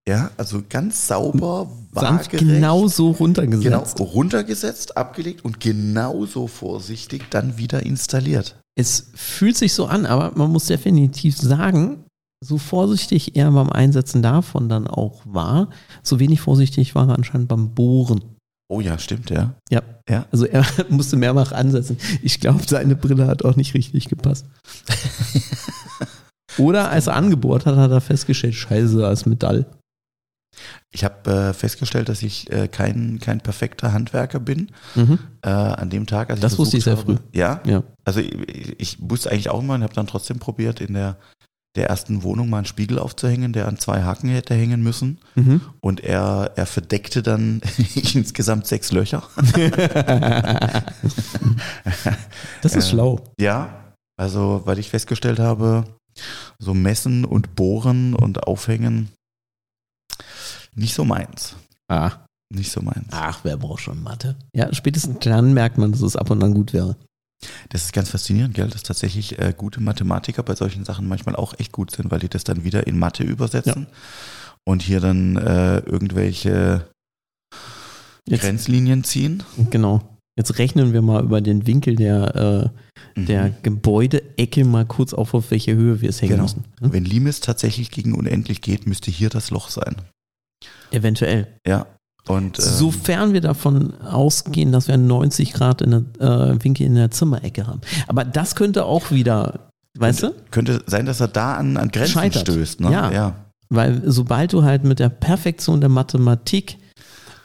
ja, 0.08 0.30
also 0.38 0.62
ganz 0.66 1.06
sauber, 1.06 1.68
Sanft 1.92 2.32
waagerecht, 2.32 2.54
genau 2.54 2.88
so 2.88 3.08
genau, 3.12 3.18
runtergesetzt. 3.18 4.00
runtergesetzt, 4.00 4.96
abgelegt 4.96 5.44
und 5.44 5.60
genauso 5.60 6.46
vorsichtig 6.46 7.24
dann 7.28 7.58
wieder 7.58 7.84
installiert. 7.84 8.58
Es 8.74 9.10
fühlt 9.14 9.58
sich 9.58 9.74
so 9.74 9.84
an, 9.84 10.06
aber 10.06 10.32
man 10.34 10.50
muss 10.50 10.64
definitiv 10.64 11.36
sagen, 11.36 12.04
so 12.42 12.56
vorsichtig 12.56 13.36
er 13.36 13.50
beim 13.50 13.68
Einsetzen 13.68 14.22
davon 14.22 14.70
dann 14.70 14.86
auch 14.86 15.20
war, 15.26 15.68
so 16.02 16.18
wenig 16.18 16.40
vorsichtig 16.40 16.94
war 16.94 17.06
er 17.06 17.14
anscheinend 17.14 17.48
beim 17.48 17.74
Bohren. 17.74 18.22
Oh 18.70 18.80
ja, 18.80 18.98
stimmt, 18.98 19.28
ja. 19.28 19.56
Ja. 19.70 19.82
Ja. 20.08 20.24
Also 20.30 20.46
er 20.46 20.64
musste 20.88 21.16
mehrfach 21.16 21.52
ansetzen. 21.52 21.98
Ich 22.22 22.40
glaube, 22.40 22.62
seine 22.66 22.96
Brille 22.96 23.26
hat 23.26 23.44
auch 23.44 23.56
nicht 23.56 23.74
richtig 23.74 24.08
gepasst. 24.08 24.46
Oder 26.56 26.90
als 26.90 27.08
er 27.08 27.16
angebohrt 27.16 27.66
hat, 27.66 27.76
hat 27.76 27.90
er 27.90 28.00
festgestellt, 28.00 28.54
scheiße, 28.54 29.06
als 29.06 29.26
Metall. 29.26 29.66
Ich 30.90 31.04
habe 31.04 31.30
äh, 31.30 31.52
festgestellt, 31.54 32.08
dass 32.08 32.22
ich 32.22 32.50
äh, 32.50 32.68
kein, 32.68 33.18
kein 33.20 33.40
perfekter 33.40 33.92
Handwerker 33.92 34.40
bin 34.40 34.70
Mhm. 34.94 35.18
äh, 35.42 35.48
an 35.50 35.90
dem 35.90 36.06
Tag. 36.06 36.30
Als 36.30 36.40
Das 36.40 36.54
ich 36.54 36.58
wusste 36.58 36.76
ich 36.78 36.84
sehr 36.84 36.96
habe- 36.96 37.20
Ja, 37.32 37.60
Ja. 37.66 37.82
also 38.04 38.20
ich, 38.20 38.78
ich 38.80 38.96
wusste 39.00 39.30
eigentlich 39.30 39.50
auch 39.50 39.60
immer 39.60 39.74
und 39.74 39.82
habe 39.82 39.94
dann 39.94 40.06
trotzdem 40.06 40.38
probiert, 40.38 40.80
in 40.80 40.94
der, 40.94 41.16
der 41.76 41.88
ersten 41.90 42.22
Wohnung 42.22 42.48
mal 42.50 42.56
einen 42.58 42.66
Spiegel 42.66 42.98
aufzuhängen, 42.98 43.52
der 43.52 43.68
an 43.68 43.76
zwei 43.78 44.02
Haken 44.02 44.28
hätte 44.30 44.54
hängen 44.54 44.82
müssen. 44.82 45.18
Mhm. 45.36 45.60
Und 45.80 46.00
er, 46.00 46.52
er 46.56 46.66
verdeckte 46.66 47.22
dann 47.22 47.60
insgesamt 48.14 48.66
sechs 48.66 48.90
Löcher. 48.92 49.22
Das 52.62 52.74
ist 52.74 52.86
Äh, 52.86 52.90
schlau. 52.90 53.20
Ja, 53.40 53.92
also 54.16 54.62
weil 54.64 54.78
ich 54.78 54.90
festgestellt 54.90 55.38
habe, 55.38 55.84
so 56.58 56.74
messen 56.74 57.24
und 57.24 57.54
bohren 57.54 58.14
und 58.14 58.44
aufhängen, 58.44 59.08
nicht 60.74 60.94
so 60.94 61.04
meins. 61.04 61.56
Ah. 61.88 62.12
Nicht 62.50 62.72
so 62.72 62.80
meins. 62.80 63.06
Ach, 63.10 63.40
wer 63.42 63.56
braucht 63.58 63.82
schon 63.82 64.02
Mathe? 64.02 64.34
Ja, 64.54 64.72
spätestens 64.72 65.18
dann 65.20 65.52
merkt 65.52 65.76
man, 65.76 65.92
dass 65.92 66.00
es 66.00 66.16
ab 66.16 66.30
und 66.30 66.42
an 66.42 66.54
gut 66.54 66.72
wäre. 66.72 66.96
Das 67.68 67.84
ist 67.84 67.92
ganz 67.92 68.08
faszinierend, 68.10 68.54
gell, 68.54 68.68
dass 68.68 68.82
tatsächlich 68.82 69.38
äh, 69.38 69.54
gute 69.56 69.80
Mathematiker 69.80 70.42
bei 70.42 70.54
solchen 70.54 70.84
Sachen 70.84 71.06
manchmal 71.06 71.36
auch 71.36 71.54
echt 71.58 71.72
gut 71.72 71.90
sind, 71.90 72.10
weil 72.10 72.20
die 72.20 72.28
das 72.28 72.44
dann 72.44 72.64
wieder 72.64 72.86
in 72.86 72.98
Mathe 72.98 73.22
übersetzen 73.22 73.86
und 74.64 74.82
hier 74.82 75.00
dann 75.00 75.36
äh, 75.36 75.78
irgendwelche 75.80 76.88
Jetzt, 78.26 78.40
Grenzlinien 78.42 79.04
ziehen. 79.04 79.42
genau. 79.70 80.02
Jetzt 80.36 80.58
rechnen 80.58 80.92
wir 80.92 81.02
mal 81.02 81.22
über 81.24 81.40
den 81.40 81.66
Winkel 81.66 81.96
der, 81.96 82.72
äh, 83.16 83.20
der 83.20 83.44
Mhm. 83.48 83.54
Gebäudeecke 83.62 84.64
mal 84.64 84.86
kurz 84.86 85.12
auf, 85.12 85.34
auf 85.34 85.50
welche 85.50 85.74
Höhe 85.74 86.00
wir 86.00 86.08
es 86.10 86.20
hängen 86.22 86.32
Genau. 86.32 86.42
müssen. 86.44 86.64
Hm? 86.80 86.92
Wenn 86.92 87.04
Limes 87.04 87.40
tatsächlich 87.40 87.90
gegen 87.90 88.14
unendlich 88.14 88.60
geht, 88.62 88.86
müsste 88.86 89.10
hier 89.10 89.30
das 89.30 89.50
Loch 89.50 89.68
sein. 89.68 89.96
Eventuell. 90.90 91.46
Ja. 91.66 91.86
Und 92.26 92.58
ähm, 92.58 92.64
Sofern 92.64 93.32
wir 93.32 93.40
davon 93.40 93.98
ausgehen, 94.02 94.70
dass 94.72 94.86
wir 94.86 94.94
einen 94.94 95.06
90 95.06 95.52
Grad 95.54 95.80
in 95.82 95.90
der, 95.90 96.02
äh, 96.52 96.62
Winkel 96.64 96.86
in 96.86 96.94
der 96.94 97.10
Zimmerecke 97.10 97.66
haben. 97.66 97.80
Aber 98.06 98.24
das 98.24 98.54
könnte 98.54 98.84
auch 98.84 99.10
wieder, 99.10 99.70
weißt 99.98 100.24
du? 100.24 100.34
könnte 100.50 100.82
sein, 100.86 101.06
dass 101.06 101.20
er 101.20 101.28
da 101.28 101.54
an, 101.56 101.76
an 101.78 101.88
Grenzen 101.88 102.12
Scheitert. 102.12 102.42
stößt. 102.42 102.80
Ne? 102.80 102.92
Ja. 102.92 103.10
ja. 103.10 103.34
Weil 103.70 104.02
sobald 104.10 104.52
du 104.52 104.62
halt 104.62 104.84
mit 104.84 104.98
der 104.98 105.08
Perfektion 105.08 105.80
der 105.80 105.88
Mathematik 105.90 106.76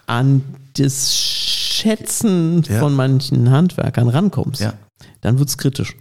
an 0.05 0.41
das 0.77 1.15
Schätzen 1.15 2.63
Ja. 2.67 2.79
von 2.79 2.93
manchen 2.93 3.50
Handwerkern 3.51 4.10
rankommst, 4.10 4.62
Ja. 4.62 4.74
dann 5.22 5.39
wird's 5.39 5.58
kritisch. 5.58 5.96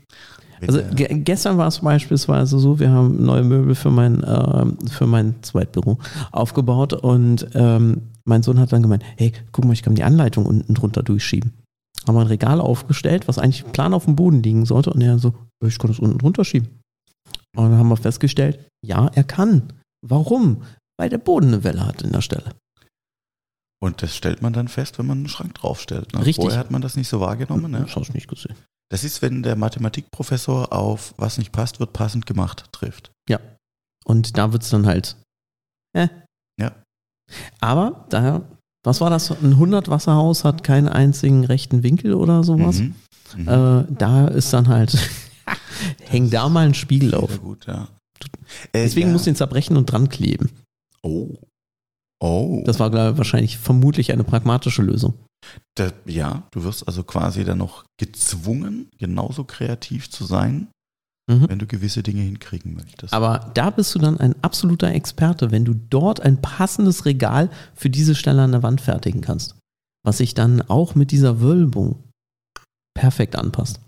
Wenn 0.62 0.75
Also 0.76 0.95
ge 0.95 1.09
gestern 1.25 1.59
war 1.59 1.66
es 1.66 1.81
beispielsweise 1.81 2.59
so, 2.59 2.78
wir 2.78 2.90
haben 2.90 3.25
neue 3.25 3.42
Möbel 3.42 3.75
für 3.75 3.90
mein, 3.90 4.25
ähm, 4.25 4.78
für 4.88 5.07
mein 5.07 5.35
Zweitbüro 5.42 5.99
aufgebaut 6.31 6.92
und 6.92 7.49
ähm, 7.54 8.02
mein 8.25 8.45
Sohn 8.45 8.61
hat 8.61 8.73
dann 8.73 8.83
gemeint, 8.83 9.02
hey, 9.16 9.33
guck 9.50 9.64
mal, 9.64 9.73
ich 9.73 9.83
kann 9.83 9.97
die 9.97 10.04
Anleitung 10.04 10.47
unten 10.47 10.75
drunter 10.75 11.02
durchschieben. 11.02 11.52
Haben 12.07 12.14
wir 12.14 12.21
ein 12.21 12.28
Regal 12.28 12.61
aufgestellt, 12.61 13.26
was 13.26 13.38
eigentlich 13.38 13.64
plan 13.73 13.92
auf 13.92 14.04
dem 14.04 14.14
Boden 14.14 14.42
liegen 14.42 14.64
sollte 14.64 14.92
und 14.92 15.00
er 15.00 15.19
so, 15.19 15.35
ich 15.64 15.78
kann 15.78 15.90
das 15.90 15.99
unten 15.99 16.19
drunter 16.19 16.45
schieben. 16.45 16.69
Und 17.57 17.71
dann 17.71 17.78
haben 17.78 17.88
wir 17.88 17.97
festgestellt, 17.97 18.64
ja, 18.85 19.09
er 19.09 19.25
kann. 19.25 19.73
Warum? 20.07 20.62
Weil 20.97 21.09
der 21.09 21.19
Boden 21.19 21.49
eine 21.49 21.64
Welle 21.64 21.85
hat 21.85 22.02
in 22.02 22.12
der 22.12 22.23
Stelle. 22.23 22.54
Und 23.83 24.00
das 24.00 24.14
stellt 24.14 24.42
man 24.42 24.52
dann 24.52 24.69
fest, 24.69 25.00
wenn 25.00 25.07
man 25.07 25.19
einen 25.19 25.28
Schrank 25.28 25.54
draufstellt. 25.54 26.12
Ne? 26.12 26.21
Richtig. 26.21 26.45
Vorher 26.45 26.61
hat 26.61 26.71
man 26.71 26.83
das 26.83 26.97
nicht 26.97 27.09
so 27.09 27.19
wahrgenommen. 27.19 27.73
Ne? 27.73 27.81
Das 27.81 27.97
hast 27.97 28.11
du 28.11 28.12
nicht 28.12 28.28
gesehen. 28.28 28.54
Das 28.91 29.05
ist, 29.05 29.23
wenn 29.23 29.43
der 29.43 29.57
Mathematikprofessor 29.57 30.73
auf 30.73 31.15
was 31.17 31.39
nicht 31.39 31.53
passt, 31.53 31.81
wird 31.81 31.93
passend 31.93 32.27
gemacht 32.27 32.67
trifft. 32.73 33.11
Und 34.05 34.37
da 34.37 34.53
wird's 34.53 34.71
dann 34.71 34.87
halt. 34.87 35.17
Äh. 35.97 36.09
Ja. 36.61 36.73
Aber 37.61 38.07
da, 38.11 38.43
was 38.85 39.01
war 39.01 39.11
das? 39.11 39.31
Ein 39.31 39.53
100 39.53 39.89
Wasserhaus 39.89 40.45
hat 40.45 40.65
keinen 40.65 40.89
einzigen 40.89 41.45
rechten 41.45 41.83
Winkel 41.83 42.15
oder 42.15 42.45
sowas. 42.45 42.81
Mhm. 42.81 42.95
Mhm. 43.37 43.49
Äh, 43.49 43.85
da 43.89 44.29
ist 44.29 44.53
dann 44.53 44.69
halt, 44.69 44.99
häng 46.09 46.31
da 46.31 46.49
mal 46.49 46.67
ein 46.67 46.75
Spiegel 46.75 47.15
auf. 47.15 47.41
gut, 47.41 47.67
ja. 47.67 47.89
Äh, 48.73 48.83
Deswegen 48.85 49.09
ja. 49.09 49.12
musst 49.12 49.27
du 49.27 49.31
ihn 49.31 49.37
zerbrechen 49.37 49.77
und 49.77 49.87
dran 49.87 50.09
kleben. 50.09 50.51
Oh. 51.03 51.39
Oh. 52.21 52.62
Das 52.65 52.79
war, 52.79 52.91
glaube 52.91 53.12
ich, 53.12 53.19
wahrscheinlich 53.19 53.59
vermutlich 53.59 54.12
eine 54.12 54.25
pragmatische 54.25 54.83
Lösung. 54.83 55.15
Da, 55.75 55.91
ja, 56.07 56.47
du 56.53 56.65
wirst 56.65 56.87
also 56.87 57.03
quasi 57.05 57.45
dann 57.45 57.59
noch 57.59 57.85
gezwungen, 57.99 58.89
genauso 58.99 59.45
kreativ 59.45 60.11
zu 60.11 60.25
sein, 60.25 60.69
Mhm. 61.31 61.49
wenn 61.49 61.59
du 61.61 61.67
gewisse 61.69 62.03
Dinge 62.03 62.23
hinkriegen 62.23 62.75
möchtest. 62.75 63.15
Aber 63.15 63.53
da 63.55 63.71
bist 63.71 63.95
du 63.95 64.01
dann 64.01 64.19
ein 64.19 64.35
absoluter 64.43 64.89
Experte, 64.89 65.53
wenn 65.53 65.65
du 65.65 65.73
dort 65.73 66.21
ein 66.21 66.43
passendes 66.43 67.05
Regal 67.05 67.49
für 67.77 67.89
diese 67.91 68.17
Stelle 68.17 68.43
an 68.43 68.51
der 68.51 68.65
Wand 68.65 68.81
fertigen 68.81 69.21
kannst. 69.21 69.55
Was 70.05 70.19
sich 70.19 70.35
dann 70.35 70.63
auch 70.63 70.97
mit 70.97 71.13
dieser 71.13 71.41
Wölbung 71.41 72.03
perfekt 72.99 73.37
anpasst. 73.37 73.81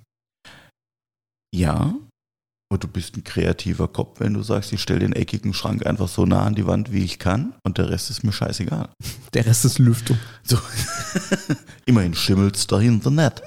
ja, 1.53 1.95
aber 2.71 2.79
du 2.79 2.89
bist 2.89 3.17
ein 3.17 3.25
kreativer 3.25 3.89
Kopf, 3.89 4.21
wenn 4.21 4.35
du 4.35 4.43
sagst, 4.43 4.73
ich 4.73 4.81
stelle 4.81 5.01
den 5.01 5.13
eckigen 5.13 5.53
Schrank 5.55 5.87
einfach 5.87 6.09
so 6.09 6.25
nah 6.27 6.45
an 6.45 6.55
die 6.55 6.67
Wand, 6.67 6.93
wie 6.93 7.05
ich 7.05 7.19
kann 7.19 7.55
und 7.65 7.79
der 7.79 7.91
Rest 7.91 8.11
ist 8.11 8.23
mir 8.25 8.33
scheißegal. 8.33 8.89
Der 9.35 9.45
Rest 9.47 9.65
ist 9.65 9.79
Lüftung. 9.81 10.19
So. 10.45 10.57
Immerhin 11.87 12.15
schimmelt's 12.15 12.67
dahinter 12.67 13.11
nicht. 13.11 13.43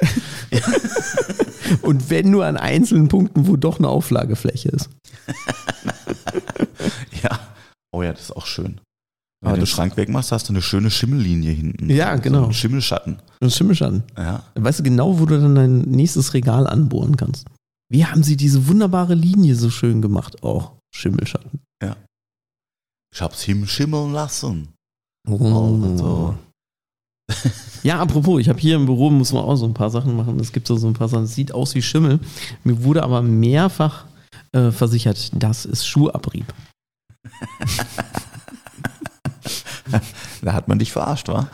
Und 1.81 2.09
wenn 2.09 2.31
nur 2.31 2.45
an 2.45 2.57
einzelnen 2.57 3.07
Punkten, 3.07 3.47
wo 3.47 3.55
doch 3.55 3.79
eine 3.79 3.89
Auflagefläche 3.89 4.69
ist. 4.69 4.89
Ja. 7.23 7.39
Oh 7.91 8.03
ja, 8.03 8.13
das 8.13 8.23
ist 8.23 8.31
auch 8.35 8.45
schön. 8.45 8.79
Wenn 9.41 9.53
du 9.53 9.57
den 9.61 9.65
Schrank 9.65 9.97
wegmachst, 9.97 10.31
hast 10.31 10.47
du 10.49 10.53
eine 10.53 10.61
schöne 10.61 10.91
Schimmellinie 10.91 11.51
hinten. 11.51 11.89
Ja, 11.89 12.15
So 12.15 12.21
genau. 12.21 12.43
einen 12.43 12.53
Schimmelschatten. 12.53 13.19
Das 13.39 13.57
Schimmelschatten. 13.57 14.03
Ja. 14.15 14.43
Dann 14.53 14.63
weißt 14.63 14.79
du 14.79 14.83
genau, 14.83 15.19
wo 15.19 15.25
du 15.25 15.39
dann 15.39 15.55
dein 15.55 15.81
nächstes 15.81 16.35
Regal 16.35 16.67
anbohren 16.67 17.17
kannst. 17.17 17.47
Wie 17.89 18.05
haben 18.05 18.21
sie 18.21 18.37
diese 18.37 18.67
wunderbare 18.67 19.15
Linie 19.15 19.55
so 19.55 19.71
schön 19.71 20.01
gemacht? 20.01 20.37
Oh, 20.43 20.69
Schimmelschatten. 20.93 21.59
Ich 23.13 23.21
hab's 23.21 23.41
hinschimmeln 23.41 24.13
lassen. 24.13 24.73
Oh. 25.27 25.97
so. 25.97 26.37
Ja, 27.83 27.99
apropos, 27.99 28.41
ich 28.41 28.49
habe 28.49 28.59
hier 28.59 28.75
im 28.75 28.85
Büro, 28.85 29.09
muss 29.09 29.31
man 29.31 29.43
auch 29.43 29.55
so 29.55 29.65
ein 29.65 29.73
paar 29.73 29.89
Sachen 29.89 30.15
machen. 30.15 30.39
Es 30.39 30.51
gibt 30.51 30.67
so, 30.67 30.75
so 30.75 30.87
ein 30.87 30.93
paar 30.93 31.07
Sachen, 31.07 31.23
es 31.23 31.35
sieht 31.35 31.53
aus 31.53 31.75
wie 31.75 31.81
Schimmel. 31.81 32.19
Mir 32.63 32.83
wurde 32.83 33.03
aber 33.03 33.21
mehrfach 33.21 34.05
äh, 34.51 34.71
versichert, 34.71 35.31
das 35.33 35.65
ist 35.65 35.87
Schuhabrieb. 35.87 36.45
Da 40.41 40.53
hat 40.53 40.67
man 40.67 40.79
dich 40.79 40.91
verarscht, 40.91 41.27
wa? 41.27 41.49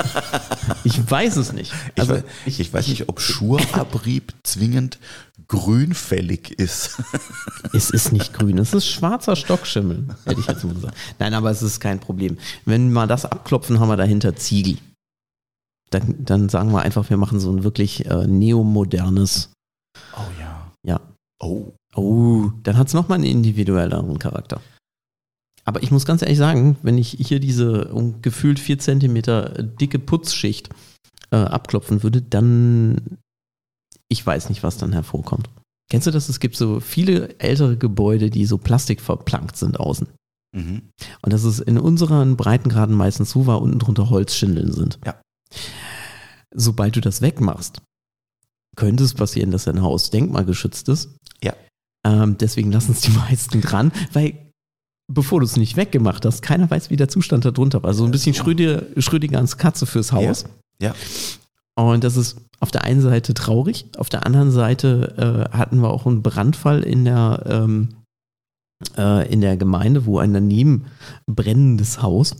Ich 0.84 1.10
weiß 1.10 1.36
es 1.36 1.52
nicht. 1.52 1.72
Also, 1.98 2.16
ich, 2.16 2.22
weiß, 2.22 2.58
ich, 2.58 2.72
weiß 2.72 2.88
nicht, 2.88 3.08
ob 3.08 3.20
Schurabrieb 3.20 4.34
zwingend 4.42 4.98
grünfällig 5.48 6.52
ist. 6.58 7.02
Es 7.74 7.90
ist 7.90 8.12
nicht 8.12 8.34
grün, 8.34 8.58
es 8.58 8.74
ist 8.74 8.86
schwarzer 8.86 9.34
Stockschimmel, 9.34 10.06
hätte 10.26 10.40
ich 10.40 10.46
jetzt 10.46 10.64
mal 10.64 10.74
gesagt. 10.74 10.96
Nein, 11.18 11.32
aber 11.32 11.50
es 11.50 11.62
ist 11.62 11.80
kein 11.80 12.00
Problem. 12.00 12.36
Wenn 12.66 12.88
wir 12.88 12.94
mal 12.94 13.06
das 13.06 13.24
abklopfen, 13.24 13.80
haben 13.80 13.88
wir 13.88 13.96
dahinter 13.96 14.36
Ziegel. 14.36 14.76
Dann, 15.90 16.16
dann 16.18 16.48
sagen 16.48 16.72
wir 16.72 16.82
einfach, 16.82 17.08
wir 17.08 17.16
machen 17.16 17.40
so 17.40 17.50
ein 17.50 17.64
wirklich 17.64 18.04
äh, 18.06 18.26
neomodernes. 18.26 19.52
Oh 20.14 20.20
ja. 20.38 20.72
Ja. 20.84 21.00
Oh. 21.38 21.72
Oh, 21.94 22.50
dann 22.62 22.76
hat 22.78 22.88
es 22.88 22.94
nochmal 22.94 23.16
einen 23.16 23.26
individuelleren 23.26 24.18
Charakter. 24.18 24.60
Aber 25.64 25.82
ich 25.82 25.90
muss 25.90 26.06
ganz 26.06 26.22
ehrlich 26.22 26.38
sagen, 26.38 26.76
wenn 26.82 26.98
ich 26.98 27.10
hier 27.10 27.38
diese 27.38 27.92
um, 27.92 28.20
gefühlt 28.22 28.58
4 28.58 28.78
Zentimeter 28.78 29.62
dicke 29.62 29.98
Putzschicht 29.98 30.70
äh, 31.30 31.36
abklopfen 31.36 32.02
würde, 32.02 32.20
dann 32.20 33.18
ich 34.12 34.24
weiß 34.24 34.50
nicht, 34.50 34.62
was 34.62 34.76
dann 34.76 34.92
hervorkommt. 34.92 35.48
Kennst 35.90 36.06
du 36.06 36.10
das? 36.10 36.28
Es 36.28 36.38
gibt 36.38 36.56
so 36.56 36.80
viele 36.80 37.38
ältere 37.38 37.76
Gebäude, 37.76 38.30
die 38.30 38.44
so 38.44 38.58
plastikverplankt 38.58 39.56
sind 39.56 39.80
außen. 39.80 40.06
Mhm. 40.54 40.82
Und 41.22 41.32
dass 41.32 41.44
es 41.44 41.60
in 41.60 41.78
unseren 41.78 42.36
Breitengraden 42.36 42.94
meistens 42.94 43.30
so 43.30 43.46
war, 43.46 43.62
unten 43.62 43.78
drunter 43.78 44.10
Holzschindeln 44.10 44.72
sind. 44.72 44.98
Ja. 45.06 45.20
Sobald 46.54 46.96
du 46.96 47.00
das 47.00 47.22
wegmachst, 47.22 47.80
könnte 48.76 49.04
es 49.04 49.14
passieren, 49.14 49.50
dass 49.50 49.64
dein 49.64 49.82
Haus 49.82 50.10
denkmalgeschützt 50.10 50.88
ist. 50.90 51.16
Ja. 51.42 51.54
Ähm, 52.06 52.36
deswegen 52.38 52.70
lassen 52.70 52.92
es 52.92 53.00
die 53.00 53.10
meisten 53.30 53.62
dran, 53.62 53.92
weil 54.12 54.51
bevor 55.14 55.40
du 55.40 55.46
es 55.46 55.56
nicht 55.56 55.76
weggemacht 55.76 56.24
hast, 56.24 56.42
keiner 56.42 56.70
weiß, 56.70 56.90
wie 56.90 56.96
der 56.96 57.08
Zustand 57.08 57.44
da 57.44 57.50
drunter 57.50 57.82
war. 57.82 57.94
So 57.94 58.04
ein 58.04 58.10
bisschen 58.10 58.34
Schrödinger, 58.34 58.82
Schrödingers 58.96 59.58
Katze 59.58 59.86
fürs 59.86 60.12
Haus. 60.12 60.44
Ja. 60.80 60.94
Und 61.74 62.04
das 62.04 62.16
ist 62.16 62.36
auf 62.60 62.70
der 62.70 62.84
einen 62.84 63.00
Seite 63.00 63.34
traurig, 63.34 63.86
auf 63.96 64.08
der 64.08 64.26
anderen 64.26 64.50
Seite 64.50 65.48
äh, 65.52 65.56
hatten 65.56 65.80
wir 65.80 65.90
auch 65.90 66.06
einen 66.06 66.22
Brandfall 66.22 66.82
in 66.82 67.04
der, 67.04 67.42
ähm, 67.46 67.88
äh, 68.96 69.32
in 69.32 69.40
der 69.40 69.56
Gemeinde, 69.56 70.06
wo 70.06 70.18
ein 70.18 70.32
daneben 70.32 70.84
brennendes 71.26 72.02
Haus 72.02 72.36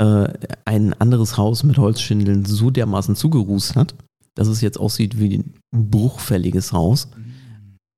äh, 0.00 0.32
ein 0.64 0.94
anderes 0.94 1.36
Haus 1.36 1.62
mit 1.62 1.76
Holzschindeln 1.76 2.46
so 2.46 2.70
dermaßen 2.70 3.16
zugerußt 3.16 3.76
hat, 3.76 3.94
dass 4.34 4.48
es 4.48 4.62
jetzt 4.62 4.80
aussieht 4.80 5.20
wie 5.20 5.38
ein 5.38 5.54
bruchfälliges 5.76 6.72
Haus. 6.72 7.08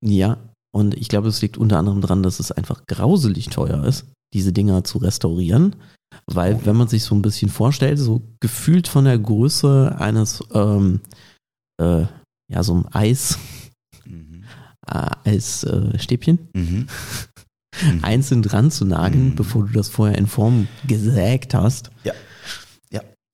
Ja, 0.04 0.36
und 0.74 0.94
ich 0.94 1.08
glaube, 1.08 1.28
es 1.28 1.42
liegt 1.42 1.58
unter 1.58 1.78
anderem 1.78 2.00
daran, 2.00 2.22
dass 2.22 2.40
es 2.40 2.50
einfach 2.52 2.86
grauselig 2.86 3.46
teuer 3.48 3.84
ist, 3.84 4.06
diese 4.34 4.52
Dinger 4.52 4.84
zu 4.84 4.98
restaurieren. 4.98 5.76
Weil, 6.26 6.64
wenn 6.66 6.76
man 6.76 6.88
sich 6.88 7.04
so 7.04 7.14
ein 7.14 7.22
bisschen 7.22 7.48
vorstellt, 7.50 7.98
so 7.98 8.22
gefühlt 8.40 8.86
von 8.88 9.04
der 9.06 9.18
Größe 9.18 9.96
eines, 9.98 10.42
ähm, 10.52 11.00
äh, 11.80 12.04
ja, 12.50 12.62
so 12.62 12.74
ein 12.74 12.86
Eis, 12.92 13.38
Mhm. 14.04 14.44
äh, 14.86 15.10
Eisstäbchen, 15.30 16.38
Mhm. 16.54 16.86
einzeln 18.02 18.42
dran 18.42 18.70
zu 18.70 18.84
nageln, 18.84 19.30
Mhm. 19.30 19.34
bevor 19.36 19.66
du 19.66 19.72
das 19.72 19.88
vorher 19.88 20.18
in 20.18 20.26
Form 20.26 20.68
gesägt 20.86 21.54
hast. 21.54 21.90
Ja. 22.04 22.12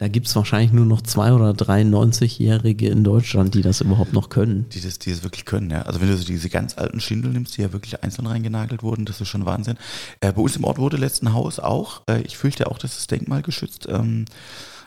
Da 0.00 0.06
gibt 0.06 0.28
es 0.28 0.36
wahrscheinlich 0.36 0.72
nur 0.72 0.86
noch 0.86 1.02
zwei 1.02 1.32
oder 1.32 1.52
drei 1.54 1.82
90-Jährige 1.82 2.88
in 2.88 3.02
Deutschland, 3.02 3.54
die 3.54 3.62
das 3.62 3.80
überhaupt 3.80 4.12
noch 4.12 4.28
können. 4.28 4.66
Die 4.70 4.80
das, 4.80 5.00
die 5.00 5.10
das 5.10 5.24
wirklich 5.24 5.44
können, 5.44 5.70
ja. 5.70 5.82
Also 5.82 6.00
wenn 6.00 6.06
du 6.08 6.16
so 6.16 6.24
diese 6.24 6.48
ganz 6.48 6.78
alten 6.78 7.00
Schindel 7.00 7.32
nimmst, 7.32 7.56
die 7.56 7.62
ja 7.62 7.72
wirklich 7.72 8.00
einzeln 8.04 8.26
reingenagelt 8.26 8.84
wurden, 8.84 9.04
das 9.06 9.20
ist 9.20 9.26
schon 9.28 9.44
Wahnsinn. 9.44 9.76
Äh, 10.20 10.32
bei 10.32 10.40
uns 10.40 10.54
im 10.56 10.62
Ort 10.62 10.78
wurde 10.78 10.96
letzten 10.96 11.32
Haus 11.32 11.58
auch, 11.58 12.02
äh, 12.08 12.20
ich 12.22 12.36
fürchte 12.36 12.70
auch, 12.70 12.78
das 12.78 12.96
ist 12.96 13.10
denkmalgeschützt, 13.10 13.88
ähm, 13.90 14.26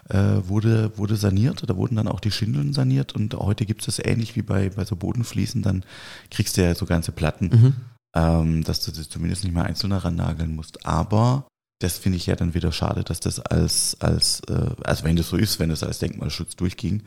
äh, 0.10 0.18
wurde, 0.48 0.98
wurde 0.98 1.18
saniert. 1.18 1.62
Da 1.70 1.76
wurden 1.76 1.98
dann 1.98 2.08
auch 2.08 2.22
die 2.22 2.32
Schindeln 2.32 2.72
saniert 2.72 3.14
und 3.14 3.34
heute 3.34 3.66
gibt 3.66 3.82
es 3.82 3.88
das 3.98 4.00
ähnlich 4.06 4.38
wie 4.38 4.42
bei, 4.44 4.70
bei 4.70 4.86
so 4.86 4.96
Bodenfliesen. 4.96 5.62
Dann 5.62 5.84
kriegst 6.30 6.56
du 6.56 6.62
ja 6.64 6.74
so 6.74 6.86
ganze 6.86 7.12
Platten, 7.12 7.50
Mhm. 7.52 7.74
ähm, 8.16 8.64
dass 8.64 8.84
du 8.86 8.92
das 8.92 9.10
zumindest 9.10 9.44
nicht 9.44 9.54
mehr 9.54 9.66
einzeln 9.66 9.90
daran 9.90 10.16
nageln 10.16 10.56
musst. 10.56 10.86
Aber 10.86 11.48
das 11.82 11.98
finde 11.98 12.18
ich 12.18 12.28
ja 12.28 12.36
dann 12.36 12.54
wieder 12.54 12.72
schade, 12.72 13.04
dass 13.04 13.20
das 13.20 13.40
als, 13.40 13.98
als, 14.00 14.42
äh, 14.48 14.70
also 14.84 15.04
wenn 15.04 15.16
das 15.16 15.30
so 15.30 15.38
ist, 15.38 15.60
wenn 15.60 15.72
es 15.72 15.84
als 15.84 16.00
Denkmalschutz 16.00 16.56
durchging, 16.56 17.04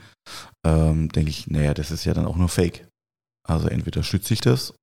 ähm, 0.67 1.09
denke 1.11 1.31
ich, 1.31 1.47
naja, 1.47 1.75
das 1.75 1.91
ist 1.91 2.05
ja 2.05 2.15
dann 2.15 2.27
auch 2.27 2.37
nur 2.37 2.49
Fake. 2.49 2.87
Also 3.47 3.69
entweder 3.69 4.03
schütze 4.03 4.35
ich 4.35 4.41
das 4.41 4.75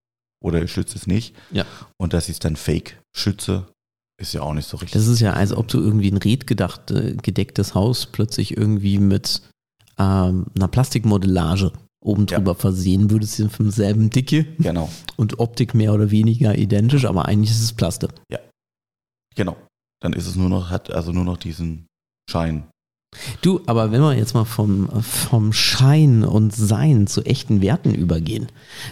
oder 0.44 0.62
ich 0.64 0.72
schütze 0.72 0.98
es 0.98 1.08
nicht. 1.08 1.36
Ja. 1.52 1.66
Und 1.98 2.14
dass 2.14 2.30
ich 2.30 2.34
es 2.34 2.40
dann 2.40 2.56
Fake 2.56 3.00
schütze, 3.16 3.68
ist 4.20 4.34
ja 4.34 4.42
auch 4.42 4.54
nicht 4.54 4.68
so 4.68 4.78
richtig. 4.78 4.94
Das 4.94 5.08
ist 5.08 5.20
ja, 5.20 5.34
als 5.34 5.52
ob 5.52 5.68
du 5.68 5.80
irgendwie 5.80 6.12
ein 6.12 6.18
redgedacht, 6.18 6.92
äh, 6.92 7.16
gedecktes 7.16 7.74
Haus 7.76 8.06
plötzlich 8.06 8.56
irgendwie 8.56 8.98
mit 9.00 9.42
ähm, 9.98 10.46
einer 10.56 10.68
Plastikmodellage 10.68 11.72
oben 12.04 12.26
Ja. 12.28 12.38
drüber 12.38 12.56
versehen 12.56 13.12
würdest, 13.12 13.34
sind 13.36 13.52
vom 13.52 13.70
selben 13.72 14.10
Dicke 14.10 14.46
genau, 14.58 14.90
und 15.18 15.40
Optik 15.40 15.74
mehr 15.74 15.94
oder 15.94 16.12
weniger 16.12 16.58
identisch, 16.58 17.06
aber 17.06 17.26
eigentlich 17.26 17.52
ist 17.52 17.62
es 17.62 17.74
Plaste. 17.74 18.10
genau. 19.36 19.56
Dann 20.02 20.14
ist 20.14 20.28
es 20.28 20.36
nur 20.36 20.50
noch, 20.50 20.70
hat 20.70 20.92
also 20.92 21.12
nur 21.12 21.24
noch 21.24 21.38
diesen 21.38 21.88
Schein. 22.30 22.68
Du, 23.42 23.62
aber 23.66 23.92
wenn 23.92 24.02
wir 24.02 24.16
jetzt 24.16 24.34
mal 24.34 24.46
vom, 24.46 24.90
vom 25.04 25.52
Schein 25.54 26.24
und 26.24 26.56
Sein 26.56 27.08
zu 27.08 27.24
echten 27.24 27.62
Werten 27.62 27.94
übergehen. 27.94 28.48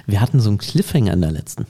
Wir 0.07 0.19
hatten 0.21 0.39
so 0.39 0.49
einen 0.49 0.57
Cliffhanger 0.57 1.13
in 1.13 1.21
der 1.21 1.31
letzten. 1.31 1.65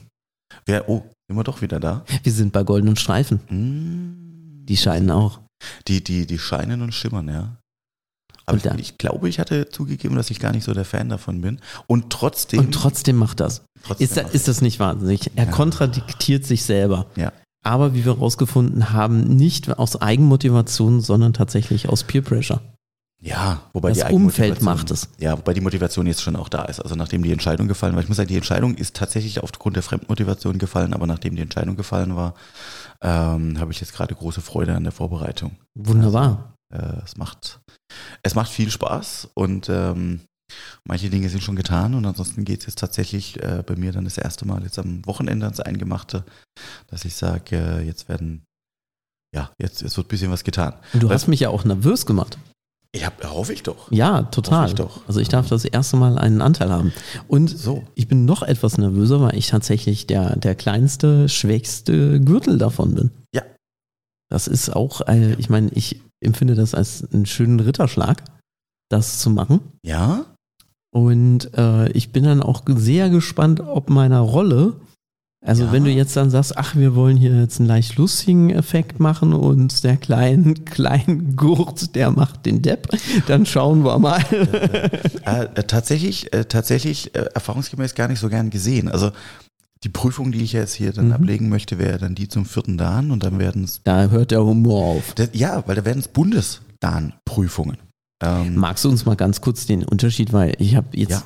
Wer, 0.66 0.88
oh, 0.88 1.04
sind 1.28 1.36
wir 1.36 1.44
doch 1.44 1.62
wieder 1.62 1.78
da? 1.78 2.04
Wir 2.22 2.32
sind 2.32 2.52
bei 2.52 2.64
goldenen 2.64 2.96
Streifen. 2.96 3.40
Hm. 3.46 4.64
Die 4.68 4.76
scheinen 4.76 5.10
auch. 5.10 5.40
Die, 5.88 6.02
die, 6.02 6.26
die 6.26 6.38
scheinen 6.38 6.82
und 6.82 6.92
schimmern, 6.92 7.28
ja. 7.28 7.56
Aber 8.46 8.56
ich, 8.56 8.80
ich 8.80 8.98
glaube, 8.98 9.28
ich 9.28 9.38
hatte 9.38 9.68
zugegeben, 9.68 10.16
dass 10.16 10.30
ich 10.30 10.40
gar 10.40 10.52
nicht 10.52 10.64
so 10.64 10.74
der 10.74 10.84
Fan 10.84 11.08
davon 11.08 11.40
bin. 11.40 11.60
Und 11.86 12.10
trotzdem. 12.10 12.58
Und 12.58 12.72
trotzdem 12.72 13.16
macht 13.16 13.38
das. 13.38 13.62
trotzdem 13.84 14.04
Ist, 14.04 14.16
da, 14.16 14.22
ist 14.22 14.48
das 14.48 14.60
nicht 14.60 14.80
wahnsinnig? 14.80 15.30
Er 15.36 15.44
Ja. 15.44 15.50
kontradiktiert 15.52 16.44
sich 16.44 16.64
selber. 16.64 17.06
Ja. 17.14 17.32
Aber 17.62 17.94
wie 17.94 18.04
wir 18.04 18.14
herausgefunden 18.14 18.92
haben, 18.92 19.20
nicht 19.36 19.78
aus 19.78 20.00
Eigenmotivation, 20.00 21.00
sondern 21.00 21.32
tatsächlich 21.32 21.88
aus 21.88 22.04
Peer 22.04 22.22
Pressure. 22.22 22.60
ja, 23.20 23.60
wobei 23.74 23.90
Das 23.92 24.06
die 24.08 24.14
Umfeld 24.14 24.62
macht 24.62 24.90
es. 24.90 25.08
Ja, 25.18 25.36
wobei 25.36 25.52
die 25.52 25.60
Motivation 25.60 26.06
jetzt 26.06 26.22
schon 26.22 26.36
auch 26.36 26.48
da 26.48 26.64
ist. 26.64 26.80
Also 26.80 26.94
nachdem 26.96 27.22
die 27.22 27.32
Entscheidung 27.32 27.68
gefallen 27.68 27.94
war. 27.94 28.02
Ich 28.02 28.08
muss 28.08 28.16
sagen, 28.16 28.28
die 28.28 28.36
Entscheidung 28.36 28.74
ist 28.76 28.96
tatsächlich 28.96 29.42
aufgrund 29.42 29.76
der 29.76 29.82
Fremdmotivation 29.82 30.58
gefallen, 30.58 30.94
aber 30.94 31.06
nachdem 31.06 31.36
die 31.36 31.42
Entscheidung 31.42 31.76
gefallen 31.76 32.16
war, 32.16 32.34
ähm, 33.02 33.60
habe 33.60 33.72
ich 33.72 33.80
jetzt 33.80 33.92
gerade 33.92 34.14
große 34.14 34.40
Freude 34.40 34.74
an 34.74 34.84
der 34.84 34.92
Vorbereitung. 34.92 35.56
Wunderbar. 35.74 36.54
Äh, 36.72 37.02
es 37.04 37.18
macht, 37.18 37.60
es 38.22 38.34
macht 38.34 38.50
viel 38.50 38.70
Spaß 38.70 39.28
und 39.34 39.68
ähm, 39.68 40.20
manche 40.84 41.10
Dinge 41.10 41.28
sind 41.28 41.42
schon 41.42 41.56
getan 41.56 41.94
und 41.94 42.04
ansonsten 42.06 42.44
geht 42.44 42.60
es 42.60 42.66
jetzt 42.66 42.78
tatsächlich 42.78 43.42
äh, 43.42 43.62
bei 43.66 43.76
mir 43.76 43.92
dann 43.92 44.04
das 44.04 44.18
erste 44.18 44.46
Mal 44.46 44.62
jetzt 44.62 44.78
am 44.78 45.04
Wochenende 45.06 45.46
ans 45.46 45.60
Eingemachte, 45.60 46.24
dass 46.88 47.04
ich 47.04 47.14
sage, 47.14 47.56
äh, 47.56 47.80
jetzt 47.86 48.08
werden, 48.08 48.42
ja, 49.34 49.50
jetzt, 49.58 49.82
jetzt 49.82 49.96
wird 49.96 50.06
ein 50.06 50.10
bisschen 50.10 50.30
was 50.30 50.44
getan. 50.44 50.74
Und 50.92 51.02
du 51.02 51.08
Weil- 51.08 51.14
hast 51.14 51.28
mich 51.28 51.40
ja 51.40 51.48
auch 51.50 51.64
nervös 51.64 52.06
gemacht. 52.06 52.38
Ich 52.92 53.06
hab, 53.06 53.22
hoffe 53.24 53.52
ich 53.52 53.62
doch. 53.62 53.88
Ja, 53.92 54.22
total. 54.22 54.62
Hoffe 54.62 54.68
ich 54.70 54.74
doch. 54.74 55.06
Also 55.06 55.20
ich 55.20 55.28
darf 55.28 55.48
das 55.48 55.64
erste 55.64 55.96
Mal 55.96 56.18
einen 56.18 56.42
Anteil 56.42 56.70
haben. 56.72 56.92
Und 57.28 57.48
So. 57.56 57.84
ich 57.94 58.08
bin 58.08 58.24
noch 58.24 58.42
etwas 58.42 58.78
nervöser, 58.78 59.20
weil 59.20 59.36
ich 59.36 59.46
tatsächlich 59.46 60.08
der, 60.08 60.34
der 60.34 60.56
kleinste, 60.56 61.28
schwächste 61.28 62.20
Gürtel 62.20 62.58
davon 62.58 62.96
bin. 62.96 63.10
Ja. 63.32 63.42
Das 64.28 64.48
ist 64.48 64.70
auch, 64.70 65.02
äh, 65.06 65.34
ich 65.34 65.48
meine, 65.48 65.70
ich 65.72 66.00
empfinde 66.20 66.56
das 66.56 66.74
als 66.74 67.04
einen 67.12 67.26
schönen 67.26 67.60
Ritterschlag, 67.60 68.24
das 68.90 69.20
zu 69.20 69.30
machen. 69.30 69.60
Ja? 69.86 70.26
Und 70.92 71.50
äh, 71.56 71.90
ich 71.92 72.10
bin 72.12 72.24
dann 72.24 72.42
auch 72.42 72.62
sehr 72.66 73.10
gespannt, 73.10 73.60
ob 73.60 73.90
meiner 73.90 74.18
Rolle, 74.20 74.74
also 75.44 75.64
Ja. 75.64 75.72
wenn 75.72 75.84
du 75.84 75.90
jetzt 75.90 76.16
dann 76.16 76.30
sagst, 76.30 76.58
ach, 76.58 76.74
wir 76.76 76.94
wollen 76.96 77.16
hier 77.16 77.34
jetzt 77.40 77.60
einen 77.60 77.68
leicht 77.68 77.96
lustigen 77.96 78.50
Effekt 78.50 78.98
machen 79.00 79.32
und 79.32 79.84
der 79.84 79.96
kleine, 79.96 80.54
kleine 80.64 81.16
Gurt, 81.36 81.94
der 81.94 82.10
macht 82.10 82.44
den 82.44 82.60
Depp, 82.60 82.88
dann 83.28 83.46
schauen 83.46 83.84
wir 83.84 83.98
mal. 83.98 84.20
Äh, 85.26 85.44
äh, 85.54 85.62
tatsächlich, 85.64 86.32
äh, 86.32 86.44
tatsächlich 86.46 87.14
äh, 87.14 87.26
erfahrungsgemäß 87.34 87.94
gar 87.94 88.08
nicht 88.08 88.18
so 88.20 88.28
gern 88.28 88.50
gesehen. 88.50 88.88
Also 88.88 89.10
die 89.84 89.88
Prüfung, 89.90 90.32
die 90.32 90.42
ich 90.42 90.52
jetzt 90.52 90.74
hier 90.74 90.92
dann 90.92 91.06
Mhm. 91.08 91.12
ablegen 91.12 91.48
möchte, 91.50 91.78
wäre 91.78 91.98
dann 91.98 92.14
die 92.14 92.26
zum 92.28 92.46
vierten 92.46 92.76
Dan 92.78 93.10
und 93.12 93.22
dann 93.22 93.38
werden 93.38 93.64
es, 93.64 93.80
Da 93.84 94.08
hört 94.08 94.30
der 94.32 94.44
Humor 94.44 94.84
auf. 94.96 95.14
das- 95.14 95.30
ja, 95.34 95.62
weil 95.66 95.76
da 95.76 95.84
werden 95.84 96.00
es 96.00 96.08
Bundesdan-Prüfungen. 96.08 97.76
Ähm, 98.22 98.54
Magst 98.56 98.84
du 98.84 98.90
uns 98.90 99.06
mal 99.06 99.16
ganz 99.16 99.40
kurz 99.40 99.66
den 99.66 99.84
Unterschied, 99.84 100.32
weil 100.32 100.54
ich 100.58 100.76
habe 100.76 100.88
jetzt, 100.96 101.10
Ja. 101.10 101.22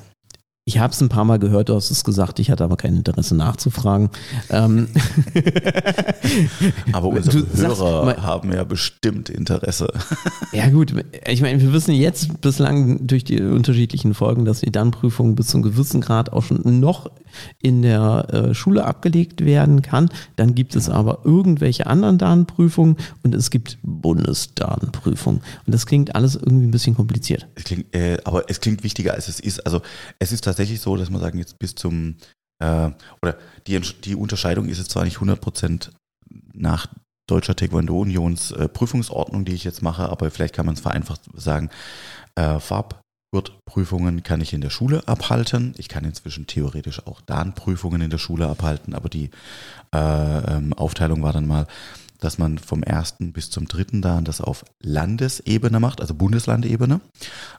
Ich 0.66 0.79
habe 0.79 0.94
es 0.94 1.00
ein 1.03 1.11
paar 1.11 1.27
Mal 1.27 1.38
gehört, 1.38 1.68
du 1.68 1.74
hast 1.74 1.90
es 1.90 2.05
gesagt, 2.05 2.38
ich 2.38 2.50
hatte 2.50 2.64
aber 2.64 2.79
kein 2.79 2.96
Interesse 2.96 3.35
nachzufragen. 3.37 4.09
Ähm, 4.48 4.88
aber 6.92 7.09
unsere 7.09 7.42
Du 7.42 7.46
sagst 7.55 7.81
Hörer 7.83 8.05
mal- 8.07 8.22
haben 8.22 8.50
ja 8.50 8.64
bestimmt 8.64 9.29
Interesse. 9.29 9.92
ja 10.53 10.70
gut, 10.70 10.94
ich 11.29 11.42
meine, 11.42 11.61
wir 11.61 11.74
wissen 11.74 11.92
jetzt 11.94 12.40
bislang 12.40 13.07
durch 13.07 13.24
die 13.24 13.42
unterschiedlichen 13.42 14.14
Folgen, 14.14 14.46
dass 14.46 14.61
die 14.61 14.72
Dann-Prüfung 14.72 15.35
bis 15.37 15.48
zum 15.48 15.61
gewissen 15.61 16.00
Grad 16.00 16.33
auch 16.33 16.42
schon 16.42 16.62
noch 16.81 17.11
in 17.61 17.83
der 17.83 18.29
äh, 18.33 18.55
Schule 18.55 18.85
abgelegt 18.87 19.44
werden 19.44 19.83
kann. 19.83 20.09
Dann 20.37 20.55
gibt 20.55 20.77
es 20.77 20.88
aber 20.88 21.18
irgendwelche 21.24 21.87
anderen 21.88 22.16
Dan-Prüfungen 22.16 22.96
und 23.22 23.35
es 23.35 23.50
gibt 23.50 23.77
Bundesdan-Prüfungen. 23.83 25.40
Und 25.66 25.74
das 25.74 25.85
klingt 25.85 26.14
alles 26.14 26.37
irgendwie 26.37 26.66
ein 26.66 26.70
bisschen 26.70 26.94
kompliziert. 26.94 27.48
Es 27.57 27.64
klingt, 27.64 27.94
äh, 27.94 28.16
aber 28.24 28.48
es 28.48 28.61
klingt 28.61 28.83
wichtiger, 28.85 29.12
als 29.14 29.29
es 29.29 29.40
ist. 29.40 29.66
Also 29.66 29.83
es 30.20 30.33
ist 30.33 30.46
tatsächlich 30.55 30.81
so, 30.81 30.97
dass 30.97 31.11
man 31.11 31.21
sagen, 31.21 31.38
jetzt 31.38 31.59
bis 31.59 31.75
zum, 31.75 32.14
äh, 32.62 32.90
oder 33.23 33.37
die, 33.67 33.81
die 34.05 34.14
Unterscheidung 34.14 34.69
ist 34.69 34.79
jetzt 34.79 34.93
zwar 34.93 35.05
nicht 35.05 35.19
100% 35.19 35.90
nach 36.53 36.87
Deutscher 37.27 37.57
Taekwondo-Unions 37.57 38.53
äh, 38.53 38.69
Prüfungsordnung, 38.69 39.45
die 39.45 39.55
ich 39.55 39.64
jetzt 39.64 39.83
mache, 39.83 40.09
aber 40.09 40.31
vielleicht 40.31 40.55
kann 40.55 40.67
man 40.67 40.75
es 40.75 40.81
vereinfacht 40.81 41.23
sagen, 41.35 41.71
äh, 42.37 42.61
Farbgurtprüfungen 42.61 44.23
kann 44.23 44.40
ich 44.40 44.53
in 44.53 44.61
der 44.61 44.71
Schule 44.71 45.09
abhalten. 45.09 45.75
Ich 45.77 45.88
kann 45.88 46.05
inzwischen 46.05 46.47
theoretisch 46.47 47.05
auch 47.07 47.21
Dan-Prüfungen 47.23 48.03
in 48.03 48.11
der 48.11 48.19
Schule 48.19 48.47
abhalten, 48.47 48.95
aber 48.95 49.09
die 49.09 49.31
äh, 49.93 50.57
ähm, 50.57 50.73
Aufteilung 50.75 51.23
war 51.23 51.33
dann 51.33 51.49
mal, 51.49 51.67
dass 52.24 52.38
man 52.38 52.58
vom 52.58 52.82
ersten 52.82 53.32
bis 53.32 53.50
zum 53.50 53.68
dritten 53.68 54.00
Dan 54.00 54.24
das 54.24 54.40
auf 54.40 54.64
Landesebene 54.82 55.78
macht, 55.78 56.00
also 56.00 56.14
Bundeslandebene, 56.14 57.00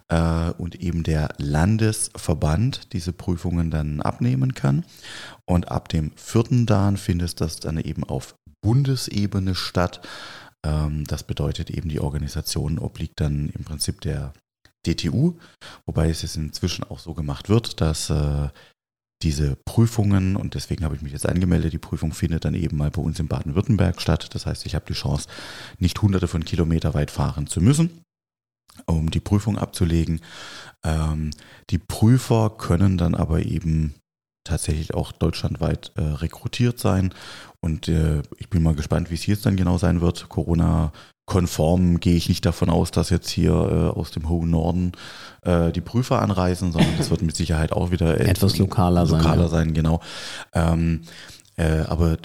äh, 0.08 0.50
und 0.52 0.76
eben 0.76 1.04
der 1.04 1.30
Landesverband 1.38 2.94
diese 2.94 3.14
Prüfungen 3.14 3.70
dann 3.70 4.02
abnehmen 4.02 4.56
kann. 4.56 4.84
Und 5.46 5.70
ab 5.70 5.90
dem 5.90 6.12
vierten 6.16 6.66
Dan 6.66 6.98
findet 6.98 7.40
das 7.42 7.60
dann 7.60 7.78
eben 7.78 8.04
auf 8.04 8.36
Bundesebene 8.62 9.54
statt. 9.54 10.02
Ähm, 10.66 11.04
das 11.06 11.24
bedeutet 11.24 11.70
eben, 11.70 11.90
die 11.90 12.00
Organisation 12.00 12.80
obliegt 12.80 13.20
dann 13.20 13.50
im 13.50 13.64
Prinzip 13.64 14.02
der 14.02 14.34
DTU, 14.88 15.38
wobei 15.86 16.10
es 16.10 16.22
jetzt 16.24 16.38
inzwischen 16.38 16.84
auch 16.84 17.00
so 17.00 17.14
gemacht 17.14 17.50
wird, 17.50 17.82
dass 17.82 18.10
äh, 18.10 18.50
diese 19.22 19.56
Prüfungen, 19.56 20.36
und 20.36 20.56
deswegen 20.56 20.84
habe 20.84 20.96
ich 20.96 21.02
mich 21.02 21.14
jetzt 21.14 21.28
angemeldet, 21.28 21.74
die 21.74 21.78
Prüfung 21.78 22.14
findet 22.14 22.46
dann 22.46 22.54
eben 22.54 22.78
mal 22.78 22.92
bei 22.92 23.02
uns 23.02 23.20
in 23.20 23.28
Baden-Württemberg 23.28 24.02
statt. 24.02 24.30
Das 24.34 24.46
heißt, 24.46 24.66
ich 24.66 24.76
habe 24.76 24.86
die 24.88 24.94
Chance, 24.94 25.28
nicht 25.80 26.02
hunderte 26.02 26.28
von 26.28 26.44
Kilometer 26.46 26.94
weit 26.94 27.12
fahren 27.12 27.48
zu 27.48 27.62
müssen, 27.62 28.04
um 28.86 29.10
die 29.10 29.22
Prüfung 29.22 29.58
abzulegen. 29.58 30.22
Ähm, 30.84 31.32
die 31.70 31.80
Prüfer 31.80 32.52
können 32.58 32.98
dann 32.98 33.16
aber 33.16 33.46
eben 33.46 33.96
tatsächlich 34.44 34.94
auch 34.94 35.12
deutschlandweit 35.12 35.92
äh, 35.96 36.02
rekrutiert 36.02 36.80
sein. 36.80 37.14
Und 37.66 37.88
äh, 37.88 38.22
ich 38.38 38.48
bin 38.52 38.62
mal 38.62 38.76
gespannt, 38.76 39.10
wie 39.10 39.16
es 39.16 39.26
jetzt 39.26 39.48
dann 39.48 39.56
genau 39.56 39.80
sein 39.80 40.00
wird. 40.00 40.30
Corona-konform 40.30 42.00
gehe 42.00 42.16
ich 42.16 42.30
nicht 42.30 42.46
davon 42.46 42.70
aus, 42.70 42.92
dass 42.92 43.10
jetzt 43.10 43.28
hier 43.28 43.54
äh, 43.54 43.98
aus 43.98 44.12
dem 44.12 44.30
hohen 44.30 44.52
Norden 44.52 44.92
äh, 45.42 45.72
die 45.72 45.82
Prüfer 45.82 46.22
anreisen, 46.22 46.72
sondern 46.72 46.96
das 47.00 47.10
wird 47.10 47.24
mit 47.24 47.36
Sicherheit 47.36 47.72
auch 47.72 47.90
wieder 47.90 48.22
Etwas 48.22 48.60
lokaler 48.60 49.08
sein, 49.08 49.20
Lokaler 49.20 49.42
ja. 49.42 49.48
sein, 49.50 49.74
genau. 49.74 50.00
Ähm, 50.54 51.02
äh, 51.56 51.80
aber 51.88 52.18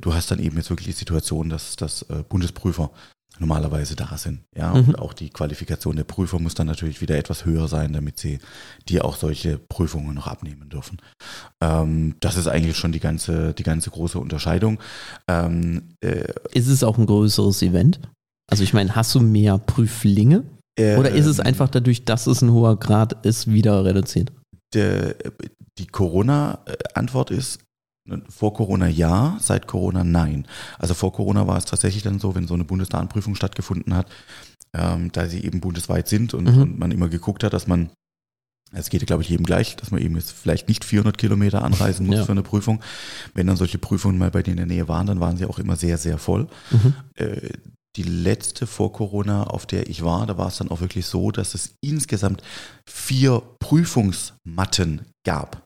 du 0.00 0.14
hast 0.14 0.30
dann 0.30 0.38
eben 0.38 0.56
jetzt 0.58 0.70
wirklich 0.70 0.86
die 0.86 0.92
Situation, 0.92 1.48
dass, 1.48 1.74
dass 1.74 2.02
äh, 2.02 2.22
Bundesprüfer 2.28 2.92
normalerweise 3.38 3.96
da 3.96 4.16
sind. 4.16 4.40
Ja, 4.56 4.72
Mhm. 4.74 4.88
und 4.90 4.98
auch 4.98 5.12
die 5.12 5.30
Qualifikation 5.30 5.96
der 5.96 6.04
Prüfer 6.04 6.38
muss 6.38 6.54
dann 6.54 6.66
natürlich 6.66 7.00
wieder 7.00 7.16
etwas 7.18 7.44
höher 7.44 7.66
sein, 7.68 7.92
damit 7.92 8.18
sie 8.18 8.38
dir 8.88 9.04
auch 9.04 9.16
solche 9.16 9.58
Prüfungen 9.58 10.14
noch 10.14 10.26
abnehmen 10.28 10.68
dürfen. 10.68 10.98
Ähm, 11.60 12.14
das 12.20 12.36
ist 12.36 12.46
eigentlich 12.46 12.76
schon 12.76 12.92
die 12.92 13.00
ganze, 13.00 13.52
die 13.54 13.62
ganze 13.64 13.90
große 13.90 14.18
Unterscheidung. 14.18 14.78
Ähm, 15.28 15.94
äh, 16.00 16.28
Ist 16.52 16.68
es 16.68 16.84
auch 16.84 16.96
ein 16.98 17.06
größeres 17.06 17.62
Event? 17.62 18.00
Also 18.50 18.62
ich 18.62 18.72
meine, 18.74 18.94
hast 18.94 19.14
du 19.14 19.20
mehr 19.20 19.58
Prüflinge? 19.58 20.44
äh, 20.78 20.96
Oder 20.96 21.10
ist 21.10 21.26
es 21.26 21.40
einfach 21.40 21.68
dadurch, 21.68 22.04
dass 22.04 22.26
es 22.26 22.42
ein 22.42 22.52
hoher 22.52 22.78
Grad 22.78 23.24
ist, 23.26 23.46
wieder 23.50 23.84
reduziert? 23.84 24.32
der, 24.74 25.14
die 25.78 25.86
Corona-Antwort 25.86 27.30
ist, 27.30 27.60
vor 28.28 28.52
Corona 28.54 28.86
ja, 28.88 29.36
seit 29.40 29.66
Corona 29.66 30.04
nein. 30.04 30.46
Also 30.78 30.94
vor 30.94 31.12
Corona 31.12 31.46
war 31.46 31.56
es 31.56 31.64
tatsächlich 31.64 32.02
dann 32.02 32.18
so, 32.18 32.34
wenn 32.34 32.46
so 32.46 32.54
eine 32.54 32.64
Bundesdatenprüfung 32.64 33.34
stattgefunden 33.34 33.94
hat, 33.94 34.08
ähm, 34.74 35.10
da 35.12 35.26
sie 35.26 35.42
eben 35.44 35.60
bundesweit 35.60 36.08
sind 36.08 36.34
und, 36.34 36.44
Mhm. 36.54 36.62
und 36.62 36.78
man 36.78 36.90
immer 36.90 37.08
geguckt 37.08 37.44
hat, 37.44 37.52
dass 37.54 37.66
man, 37.66 37.90
es 38.72 38.90
geht, 38.90 39.06
glaube 39.06 39.22
ich, 39.22 39.28
jedem 39.28 39.46
gleich, 39.46 39.76
dass 39.76 39.90
man 39.90 40.02
eben 40.02 40.16
jetzt 40.16 40.32
vielleicht 40.32 40.68
nicht 40.68 40.84
400 40.84 41.16
Kilometer 41.16 41.62
anreisen 41.62 42.06
muss 42.06 42.16
Ja. 42.16 42.24
für 42.24 42.32
eine 42.32 42.42
Prüfung. 42.42 42.80
Wenn 43.32 43.46
dann 43.46 43.56
solche 43.56 43.78
Prüfungen 43.78 44.18
mal 44.18 44.30
bei 44.30 44.42
denen 44.42 44.58
in 44.58 44.68
der 44.68 44.76
Nähe 44.76 44.88
waren, 44.88 45.06
dann 45.06 45.20
waren 45.20 45.36
sie 45.36 45.46
auch 45.46 45.58
immer 45.58 45.76
sehr, 45.76 45.96
sehr 45.96 46.18
voll. 46.18 46.48
Mhm. 46.72 46.94
Äh, 47.14 47.50
die 47.96 48.02
letzte 48.02 48.66
vor 48.66 48.92
Corona, 48.92 49.44
auf 49.44 49.66
der 49.66 49.88
ich 49.88 50.02
war, 50.02 50.26
da 50.26 50.36
war 50.36 50.48
es 50.48 50.56
dann 50.58 50.68
auch 50.68 50.80
wirklich 50.80 51.06
so, 51.06 51.30
dass 51.30 51.54
es 51.54 51.76
insgesamt 51.80 52.42
vier 52.90 53.40
Prüfungsmatten 53.60 55.02
gab. 55.24 55.62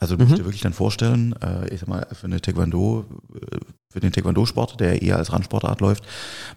Also 0.00 0.16
du 0.16 0.22
musst 0.24 0.32
Mhm. 0.32 0.38
dir 0.38 0.44
wirklich 0.44 0.62
dann 0.62 0.72
vorstellen, 0.72 1.34
äh, 1.42 1.68
ich 1.72 1.80
sag 1.80 1.88
mal, 1.88 2.06
für 2.12 2.26
eine 2.26 2.40
Taekwondo, 2.40 3.04
äh, 3.34 3.58
für 3.92 4.00
den 4.00 4.12
Taekwondo-Sport, 4.12 4.80
der 4.80 5.02
eher 5.02 5.16
als 5.16 5.32
Randsportart 5.32 5.80
läuft, 5.80 6.04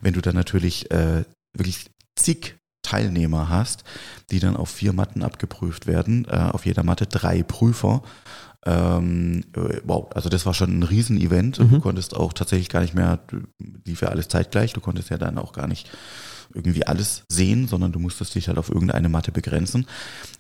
wenn 0.02 0.14
du 0.14 0.22
dann 0.22 0.36
natürlich 0.36 0.90
äh, 0.92 1.24
wirklich 1.54 1.86
zig 2.16 2.56
Teilnehmer 2.84 3.50
hast, 3.50 3.84
die 4.32 4.40
dann 4.40 4.56
auf 4.56 4.70
vier 4.70 4.94
Matten 4.94 5.22
abgeprüft 5.22 5.88
werden, 5.88 6.26
äh, 6.30 6.38
auf 6.52 6.66
jeder 6.66 6.84
Matte 6.84 7.06
drei 7.06 7.44
Prüfer. 7.44 8.02
Ähm, 8.66 9.44
äh, 9.56 9.82
wow, 9.84 10.08
also 10.16 10.30
das 10.30 10.46
war 10.46 10.54
schon 10.54 10.80
ein 10.80 10.84
Riesenevent. 10.84 11.60
Mhm. 11.60 11.70
Du 11.70 11.80
konntest 11.80 12.16
auch 12.16 12.34
tatsächlich 12.34 12.70
gar 12.70 12.82
nicht 12.82 12.94
mehr, 12.94 13.20
lief 13.86 14.02
ja 14.02 14.10
alles 14.10 14.30
zeitgleich, 14.30 14.74
du 14.74 14.82
konntest 14.82 15.10
ja 15.10 15.18
dann 15.18 15.38
auch 15.38 15.54
gar 15.54 15.68
nicht 15.68 15.90
irgendwie 16.54 16.86
alles 16.88 17.24
sehen, 17.30 17.68
sondern 17.68 17.92
du 17.92 18.00
musstest 18.00 18.36
dich 18.36 18.48
halt 18.48 18.58
auf 18.58 18.70
irgendeine 18.70 19.10
Matte 19.10 19.32
begrenzen. 19.32 19.88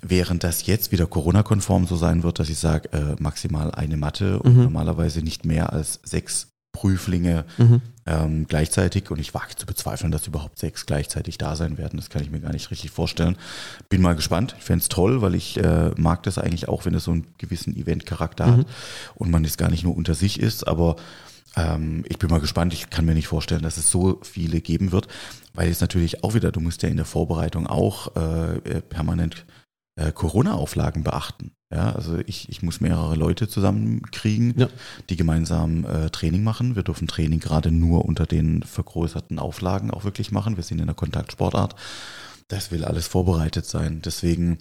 Während 0.02 0.43
das 0.43 0.65
jetzt 0.65 0.91
wieder 0.91 1.08
Corona-konform 1.08 1.88
so 1.88 1.96
sein 1.96 2.24
wird, 2.24 2.39
dass 2.39 2.50
ich 2.50 2.60
sage, 2.60 2.89
äh, 2.93 3.15
maximal 3.22 3.72
eine 3.72 3.98
Matte 3.98 4.39
und 4.39 4.56
Mhm. 4.58 4.63
normalerweise 4.63 5.22
nicht 5.22 5.46
mehr 5.46 5.74
als 5.74 6.00
sechs 6.04 6.48
Prüflinge 6.74 7.46
Mhm. 7.58 7.82
ähm, 8.06 8.46
gleichzeitig. 8.48 9.10
Und 9.10 9.20
ich 9.20 9.34
wage 9.34 9.56
zu 9.56 9.65
bezweifeln, 9.65 10.12
dass 10.12 10.28
überhaupt 10.28 10.60
sechs 10.60 10.86
gleichzeitig 10.86 11.39
da 11.39 11.56
sein 11.56 11.80
werden. 11.80 11.98
Das 11.98 12.10
kann 12.12 12.22
ich 12.22 12.30
mir 12.30 12.39
gar 12.39 12.52
nicht 12.54 12.70
richtig 12.70 12.91
vorstellen. 12.91 13.36
Bin 13.89 14.02
mal 14.04 14.15
gespannt. 14.15 14.56
Ich 14.60 14.63
fänd's 14.63 14.88
toll, 14.88 15.24
weil 15.24 15.34
ich 15.34 15.58
äh, 15.58 15.89
mag 15.98 16.22
das 16.24 16.38
eigentlich 16.38 16.67
auch, 16.70 16.86
wenn 16.86 16.93
es 16.93 17.06
so 17.06 17.12
einen 17.12 17.26
gewissen 17.39 17.76
Event-Charakter 17.76 18.46
Mhm. 18.48 18.58
hat 18.60 18.67
und 19.15 19.32
man 19.32 19.43
jetzt 19.43 19.58
gar 19.58 19.72
nicht 19.72 19.84
nur 19.84 19.98
unter 19.98 20.13
sich 20.13 20.39
ist. 20.39 20.67
Aber 20.67 20.98
ähm, 21.58 22.06
ich 22.08 22.20
bin 22.20 22.30
mal 22.30 22.39
gespannt. 22.39 22.74
Ich 22.74 22.89
kann 22.89 23.06
mir 23.06 23.15
nicht 23.15 23.28
vorstellen, 23.28 23.63
dass 23.63 23.78
es 23.78 23.89
so 23.89 24.20
viele 24.24 24.62
geben 24.62 24.91
wird, 24.91 25.08
weil 25.54 25.70
es 25.70 25.82
natürlich 25.82 26.24
auch 26.24 26.36
wieder, 26.36 26.52
du 26.52 26.60
musst 26.60 26.84
ja 26.84 26.89
in 26.89 26.98
der 26.98 27.06
Vorbereitung 27.06 27.67
auch 27.67 28.15
äh, 28.15 28.58
äh, 28.58 28.82
permanent 28.82 29.46
äh, 30.00 30.12
Corona-Auflagen 30.12 31.04
beachten. 31.04 31.52
Ja, 31.74 31.91
also 31.91 32.20
ich, 32.26 32.48
ich 32.48 32.62
muss 32.62 32.80
mehrere 32.80 33.15
Leute 33.15 33.50
zusammenkriegen, 33.50 34.54
Ja. 34.58 34.70
die 35.10 35.17
gemeinsam 35.17 35.84
äh, 35.86 36.10
Training 36.12 36.43
machen. 36.43 36.78
Wir 36.78 36.84
dürfen 36.84 37.08
Training 37.08 37.41
gerade 37.41 37.72
nur 37.72 38.06
unter 38.06 38.26
den 38.26 38.63
vergrößerten 38.63 39.38
Auflagen 39.38 39.91
auch 39.91 40.06
wirklich 40.06 40.32
machen. 40.32 40.56
Wir 40.56 40.63
sind 40.63 40.80
in 40.80 40.86
der 40.86 40.96
Kontaktsportart. 40.96 41.76
Das 42.48 42.72
will 42.72 42.86
alles 42.86 43.08
vorbereitet 43.08 43.65
sein. 43.65 44.02
Deswegen 44.06 44.60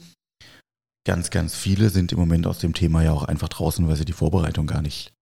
ganz, 1.06 1.30
ganz 1.30 1.54
viele 1.54 1.90
sind 1.90 2.10
im 2.10 2.18
Moment 2.18 2.48
aus 2.48 2.58
dem 2.58 2.74
Thema 2.74 3.04
ja 3.04 3.12
auch 3.12 3.22
einfach 3.22 3.48
draußen, 3.48 3.86
weil 3.86 3.94
sie 3.94 4.04
die 4.04 4.12
Vorbereitung 4.12 4.66
gar 4.66 4.82
nicht 4.82 5.12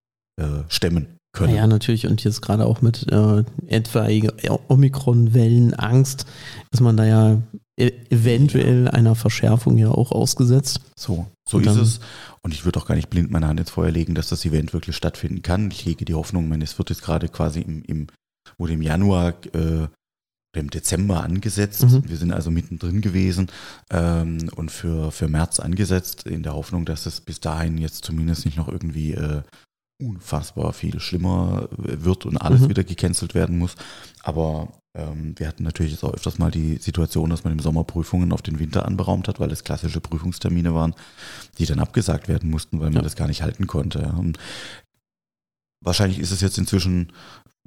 äh, 0.40 0.62
stemmen 0.68 1.18
können. 1.34 1.54
Ja, 1.54 1.66
natürlich. 1.66 2.06
Und 2.06 2.24
jetzt 2.24 2.40
gerade 2.40 2.64
auch 2.64 2.80
mit 2.80 3.10
äh, 3.12 3.44
etwaiger 3.66 4.32
Omikron-Wellen, 4.68 5.74
Angst, 5.74 6.26
ist 6.72 6.80
man 6.80 6.96
da 6.96 7.04
ja 7.04 7.42
e 7.76 7.92
eventuell 8.08 8.88
einer 8.88 9.14
Verschärfung 9.14 9.76
ja 9.76 9.90
auch 9.90 10.12
ausgesetzt. 10.12 10.80
So, 10.96 11.26
so 11.46 11.58
ist 11.58 11.76
es. 11.76 12.00
Und 12.42 12.54
ich 12.54 12.64
würde 12.64 12.80
auch 12.80 12.86
gar 12.86 12.94
nicht 12.94 13.10
blind 13.10 13.30
meine 13.30 13.48
Hand 13.48 13.60
ins 13.60 13.70
Feuer 13.70 13.90
legen, 13.90 14.14
dass 14.14 14.28
das 14.28 14.44
Event 14.44 14.72
wirklich 14.72 14.96
stattfinden 14.96 15.42
kann. 15.42 15.70
Ich 15.70 15.84
hege 15.84 16.04
die 16.04 16.14
Hoffnung, 16.14 16.48
meine, 16.48 16.64
es 16.64 16.78
wird 16.78 16.90
jetzt 16.90 17.02
gerade 17.02 17.28
quasi 17.28 17.60
im, 17.60 17.82
im 17.84 18.06
wurde 18.58 18.74
im 18.74 18.82
Januar 18.82 19.34
äh, 19.54 19.88
oder 20.54 20.60
im 20.60 20.70
Dezember 20.70 21.22
angesetzt. 21.22 21.84
Mhm. 21.84 22.08
Wir 22.08 22.16
sind 22.16 22.32
also 22.32 22.50
mittendrin 22.50 23.00
gewesen 23.00 23.50
ähm, 23.90 24.50
und 24.54 24.70
für, 24.70 25.10
für 25.10 25.28
März 25.28 25.58
angesetzt, 25.58 26.26
in 26.26 26.42
der 26.42 26.54
Hoffnung, 26.54 26.84
dass 26.84 27.06
es 27.06 27.20
bis 27.20 27.40
dahin 27.40 27.78
jetzt 27.78 28.04
zumindest 28.04 28.44
nicht 28.44 28.56
noch 28.56 28.68
irgendwie 28.68 29.14
äh, 29.14 29.42
unfassbar 30.00 30.72
viel 30.72 30.98
schlimmer 31.00 31.68
wird 31.76 32.26
und 32.26 32.36
alles 32.38 32.62
Mhm. 32.62 32.68
wieder 32.70 32.84
gecancelt 32.84 33.34
werden 33.34 33.58
muss. 33.58 33.76
Aber 34.22 34.72
ähm, 34.96 35.34
wir 35.38 35.48
hatten 35.48 35.62
natürlich 35.62 35.92
jetzt 35.92 36.04
auch 36.04 36.14
öfters 36.14 36.38
mal 36.38 36.50
die 36.50 36.76
Situation, 36.76 37.30
dass 37.30 37.44
man 37.44 37.52
im 37.52 37.60
Sommer 37.60 37.84
Prüfungen 37.84 38.32
auf 38.32 38.42
den 38.42 38.58
Winter 38.58 38.86
anberaumt 38.86 39.28
hat, 39.28 39.40
weil 39.40 39.50
es 39.50 39.64
klassische 39.64 40.00
Prüfungstermine 40.00 40.74
waren, 40.74 40.94
die 41.58 41.66
dann 41.66 41.78
abgesagt 41.80 42.28
werden 42.28 42.50
mussten, 42.50 42.78
weil 42.80 42.88
man 42.88 42.96
Ja. 42.96 43.02
das 43.02 43.16
gar 43.16 43.28
nicht 43.28 43.42
halten 43.42 43.66
konnte. 43.66 44.12
Und 44.18 44.38
wahrscheinlich 45.80 46.18
ist 46.18 46.30
es 46.30 46.40
jetzt 46.40 46.58
inzwischen 46.58 47.12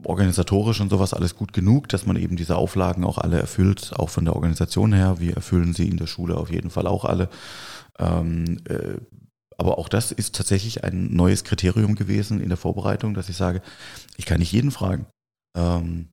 organisatorisch 0.04 0.80
und 0.80 0.90
sowas 0.90 1.14
alles 1.14 1.36
gut 1.36 1.54
genug, 1.54 1.90
dass 1.90 2.06
man 2.06 2.18
eben 2.18 2.36
diese 2.38 2.56
Auflagen 2.56 3.04
auch 3.04 3.18
alle 3.18 3.40
erfüllt, 3.40 3.94
auch 3.96 4.10
von 4.10 4.26
der 4.26 4.36
Organisation 4.36 4.94
her. 4.94 5.20
Wir 5.20 5.36
erfüllen 5.36 5.74
sie 5.74 5.88
in 5.88 5.98
der 5.98 6.08
Schule 6.08 6.38
auf 6.38 6.52
jeden 6.52 6.70
Fall 6.70 6.88
auch 6.88 7.04
alle. 7.04 7.30
Ähm, 7.98 8.60
äh, 8.66 8.98
aber 9.58 9.78
auch 9.78 9.90
das 9.90 10.12
ist 10.12 10.36
tatsächlich 10.36 10.84
ein 10.84 11.14
neues 11.16 11.44
Kriterium 11.44 11.96
gewesen 11.96 12.40
in 12.40 12.50
der 12.50 12.58
Vorbereitung, 12.58 13.14
dass 13.14 13.30
ich 13.30 13.38
sage, 13.38 13.62
ich 14.16 14.26
kann 14.26 14.40
nicht 14.40 14.52
jeden 14.52 14.72
fragen. 14.72 15.08
Ähm, 15.58 16.10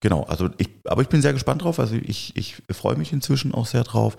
genau, 0.00 0.24
also 0.24 0.50
ich, 0.58 0.68
aber 0.84 1.02
ich 1.02 1.08
bin 1.08 1.22
sehr 1.22 1.32
gespannt 1.32 1.62
drauf. 1.62 1.78
Also 1.78 1.94
ich, 1.94 2.36
ich 2.36 2.62
freue 2.70 2.96
mich 2.96 3.12
inzwischen 3.12 3.54
auch 3.54 3.66
sehr 3.66 3.84
drauf. 3.84 4.16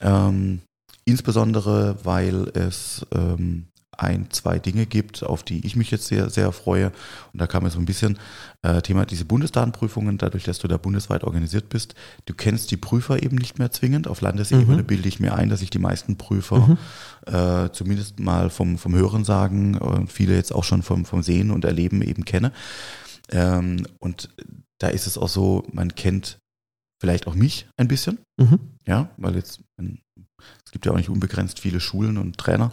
Ähm, 0.00 0.62
insbesondere, 1.04 1.96
weil 2.04 2.48
es 2.54 3.06
ähm, 3.14 3.68
ein, 3.98 4.30
zwei 4.30 4.58
Dinge 4.58 4.86
gibt, 4.86 5.22
auf 5.22 5.42
die 5.42 5.66
ich 5.66 5.76
mich 5.76 5.90
jetzt 5.90 6.06
sehr, 6.06 6.30
sehr 6.30 6.52
freue. 6.52 6.92
Und 7.32 7.40
da 7.40 7.46
kam 7.46 7.64
mir 7.64 7.70
so 7.70 7.78
ein 7.78 7.84
bisschen 7.84 8.18
äh, 8.62 8.80
Thema 8.80 9.04
diese 9.04 9.24
Bundesdatenprüfungen, 9.24 10.18
dadurch, 10.18 10.44
dass 10.44 10.58
du 10.60 10.68
da 10.68 10.76
bundesweit 10.78 11.24
organisiert 11.24 11.68
bist. 11.68 11.94
Du 12.26 12.32
kennst 12.34 12.70
die 12.70 12.76
Prüfer 12.76 13.22
eben 13.22 13.36
nicht 13.36 13.58
mehr 13.58 13.70
zwingend. 13.72 14.06
Auf 14.08 14.20
Landesebene 14.20 14.82
Mhm. 14.82 14.86
bilde 14.86 15.08
ich 15.08 15.20
mir 15.20 15.34
ein, 15.34 15.48
dass 15.48 15.62
ich 15.62 15.70
die 15.70 15.78
meisten 15.80 16.16
Prüfer 16.16 16.58
Mhm. 16.58 16.78
äh, 17.34 17.70
zumindest 17.72 18.18
mal 18.20 18.50
vom, 18.50 18.78
vom 18.78 18.94
Hören 18.94 19.24
sagen 19.24 19.76
und 19.76 20.12
viele 20.12 20.34
jetzt 20.36 20.54
auch 20.54 20.64
schon 20.64 20.82
vom, 20.82 21.04
vom 21.04 21.22
Sehen 21.22 21.50
und 21.50 21.64
Erleben 21.64 22.00
eben 22.02 22.24
kenne. 22.24 22.52
Ähm, 23.30 23.84
und 23.98 24.28
da 24.78 24.88
ist 24.88 25.06
es 25.06 25.18
auch 25.18 25.28
so, 25.28 25.64
man 25.72 25.94
kennt 25.94 26.38
vielleicht 27.00 27.26
auch 27.26 27.34
mich 27.34 27.68
ein 27.76 27.88
bisschen, 27.88 28.18
Mhm. 28.40 28.58
ja, 28.86 29.10
weil 29.16 29.34
jetzt, 29.36 29.60
es 30.64 30.70
gibt 30.72 30.86
ja 30.86 30.92
auch 30.92 30.96
nicht 30.96 31.10
unbegrenzt 31.10 31.60
viele 31.60 31.80
Schulen 31.80 32.16
und 32.16 32.38
Trainer. 32.38 32.72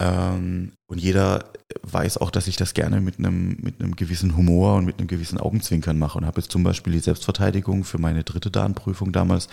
Ähm, 0.00 0.72
und 0.86 0.98
jeder 1.00 1.52
weiß 1.82 2.18
auch, 2.18 2.30
dass 2.30 2.46
ich 2.46 2.56
das 2.56 2.74
gerne 2.74 3.00
mit 3.00 3.18
einem, 3.18 3.56
mit 3.60 3.80
einem 3.80 3.96
gewissen 3.96 4.36
Humor 4.36 4.76
und 4.76 4.84
mit 4.84 4.98
einem 4.98 5.08
gewissen 5.08 5.38
Augenzwinkern 5.38 5.98
mache 5.98 6.18
und 6.18 6.26
habe 6.26 6.40
jetzt 6.40 6.50
zum 6.50 6.64
Beispiel 6.64 6.92
die 6.92 7.00
Selbstverteidigung 7.00 7.84
für 7.84 7.98
meine 7.98 8.24
dritte 8.24 8.50
Darnprüfung 8.50 9.12
damals 9.12 9.48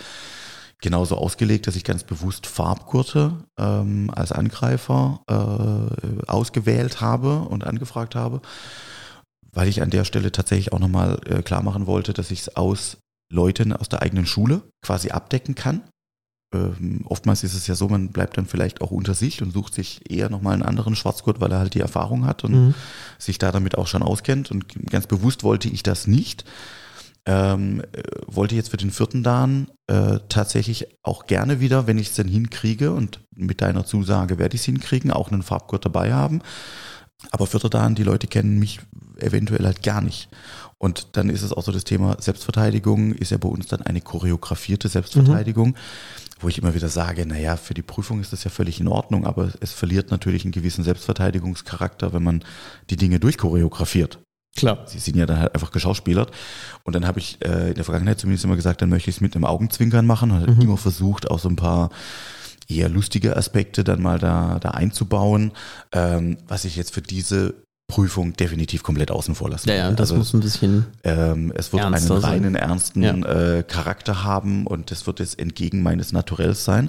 genauso 0.80 1.16
ausgelegt, 1.16 1.66
dass 1.66 1.76
ich 1.76 1.84
ganz 1.84 2.02
bewusst 2.02 2.46
Farbgurte 2.46 3.44
ähm, 3.56 4.10
als 4.14 4.32
Angreifer 4.32 5.22
äh, 5.28 6.26
ausgewählt 6.26 7.00
habe 7.00 7.42
und 7.42 7.64
angefragt 7.64 8.16
habe, 8.16 8.42
weil 9.52 9.68
ich 9.68 9.80
an 9.80 9.90
der 9.90 10.04
Stelle 10.04 10.32
tatsächlich 10.32 10.72
auch 10.72 10.80
nochmal 10.80 11.20
äh, 11.26 11.42
klar 11.42 11.62
machen 11.62 11.86
wollte, 11.86 12.12
dass 12.12 12.32
ich 12.32 12.40
es 12.40 12.56
aus 12.56 12.98
Leuten 13.32 13.72
aus 13.72 13.88
der 13.88 14.02
eigenen 14.02 14.26
Schule 14.26 14.62
quasi 14.84 15.10
abdecken 15.10 15.54
kann. 15.54 15.82
Ähm, 16.52 17.00
oftmals 17.06 17.44
ist 17.44 17.54
es 17.54 17.66
ja 17.66 17.74
so, 17.74 17.88
man 17.88 18.08
bleibt 18.08 18.36
dann 18.36 18.46
vielleicht 18.46 18.80
auch 18.82 18.90
unter 18.90 19.14
sich 19.14 19.42
und 19.42 19.52
sucht 19.52 19.74
sich 19.74 20.10
eher 20.10 20.28
nochmal 20.30 20.54
einen 20.54 20.62
anderen 20.62 20.94
Schwarzgurt, 20.96 21.40
weil 21.40 21.50
er 21.52 21.58
halt 21.58 21.74
die 21.74 21.80
Erfahrung 21.80 22.26
hat 22.26 22.44
und 22.44 22.52
Mhm. 22.52 22.74
sich 23.18 23.38
da 23.38 23.52
damit 23.52 23.78
auch 23.78 23.86
schon 23.86 24.02
auskennt. 24.02 24.50
Und 24.50 24.66
ganz 24.90 25.06
bewusst 25.06 25.42
wollte 25.44 25.68
ich 25.68 25.82
das 25.82 26.06
nicht. 26.06 26.44
Ähm, 27.24 27.82
äh, 27.92 28.02
wollte 28.26 28.56
jetzt 28.56 28.70
für 28.70 28.76
den 28.76 28.90
vierten 28.90 29.22
Dan 29.22 29.68
äh, 29.86 30.18
tatsächlich 30.28 30.88
auch 31.04 31.26
gerne 31.26 31.60
wieder, 31.60 31.86
wenn 31.86 31.96
ich 31.98 32.08
es 32.08 32.14
denn 32.14 32.26
hinkriege 32.26 32.90
und 32.92 33.20
mit 33.34 33.60
deiner 33.60 33.86
Zusage 33.86 34.38
werde 34.38 34.56
ich 34.56 34.62
es 34.62 34.64
hinkriegen, 34.66 35.12
auch 35.12 35.30
einen 35.30 35.42
Farbgurt 35.42 35.84
dabei 35.84 36.12
haben. 36.12 36.40
Aber 37.30 37.46
vierter 37.46 37.70
Dan, 37.70 37.94
die 37.94 38.02
Leute 38.02 38.26
kennen 38.26 38.58
mich 38.58 38.80
eventuell 39.18 39.64
halt 39.64 39.84
gar 39.84 40.00
nicht. 40.00 40.28
Und 40.78 41.10
dann 41.12 41.30
ist 41.30 41.42
es 41.42 41.52
auch 41.52 41.62
so 41.62 41.70
das 41.70 41.84
Thema 41.84 42.16
Selbstverteidigung, 42.20 43.12
ist 43.12 43.30
ja 43.30 43.38
bei 43.38 43.48
uns 43.48 43.68
dann 43.68 43.82
eine 43.82 44.00
choreografierte 44.00 44.88
Selbstverteidigung, 44.88 45.76
wo 46.42 46.48
ich 46.48 46.58
immer 46.58 46.74
wieder 46.74 46.88
sage, 46.88 47.24
naja, 47.26 47.56
für 47.56 47.74
die 47.74 47.82
Prüfung 47.82 48.20
ist 48.20 48.32
das 48.32 48.44
ja 48.44 48.50
völlig 48.50 48.80
in 48.80 48.88
Ordnung, 48.88 49.26
aber 49.26 49.52
es 49.60 49.72
verliert 49.72 50.10
natürlich 50.10 50.44
einen 50.44 50.52
gewissen 50.52 50.84
Selbstverteidigungscharakter, 50.84 52.12
wenn 52.12 52.22
man 52.22 52.44
die 52.90 52.96
Dinge 52.96 53.20
durchchoreografiert. 53.20 54.18
Klar. 54.54 54.84
Sie 54.86 54.98
sind 54.98 55.16
ja 55.16 55.24
dann 55.24 55.38
halt 55.38 55.54
einfach 55.54 55.70
geschauspielert. 55.70 56.30
Und 56.84 56.94
dann 56.94 57.06
habe 57.06 57.20
ich 57.20 57.38
äh, 57.42 57.70
in 57.70 57.74
der 57.74 57.84
Vergangenheit 57.84 58.20
zumindest 58.20 58.44
immer 58.44 58.56
gesagt, 58.56 58.82
dann 58.82 58.90
möchte 58.90 59.08
ich 59.08 59.16
es 59.16 59.20
mit 59.22 59.34
einem 59.34 59.46
Augenzwinkern 59.46 60.04
machen 60.06 60.30
und 60.30 60.46
Mhm. 60.56 60.60
immer 60.60 60.76
versucht, 60.76 61.30
auch 61.30 61.38
so 61.38 61.48
ein 61.48 61.56
paar 61.56 61.90
eher 62.68 62.88
lustige 62.88 63.36
Aspekte 63.36 63.82
dann 63.82 64.02
mal 64.02 64.18
da, 64.18 64.58
da 64.60 64.72
einzubauen, 64.72 65.52
ähm, 65.92 66.38
was 66.46 66.64
ich 66.64 66.76
jetzt 66.76 66.92
für 66.92 67.02
diese 67.02 67.54
Prüfung 67.92 68.32
definitiv 68.32 68.82
komplett 68.82 69.10
außen 69.10 69.34
vor 69.34 69.50
lassen 69.50 69.68
Ja, 69.68 69.74
ja, 69.74 69.90
das 69.90 70.00
Also, 70.10 70.16
muss 70.16 70.32
ein 70.32 70.40
bisschen. 70.40 70.86
ähm, 71.04 71.52
es 71.54 71.72
wird 71.74 71.84
einen 71.84 71.98
sein. 71.98 72.16
reinen, 72.18 72.54
ernsten 72.54 73.02
Ja. 73.02 73.12
äh, 73.14 73.62
Charakter 73.62 74.24
haben 74.24 74.66
und 74.66 74.90
das 74.90 75.06
wird 75.06 75.20
jetzt 75.20 75.38
entgegen 75.38 75.82
meines 75.82 76.10
Naturells 76.12 76.64
sein. 76.64 76.88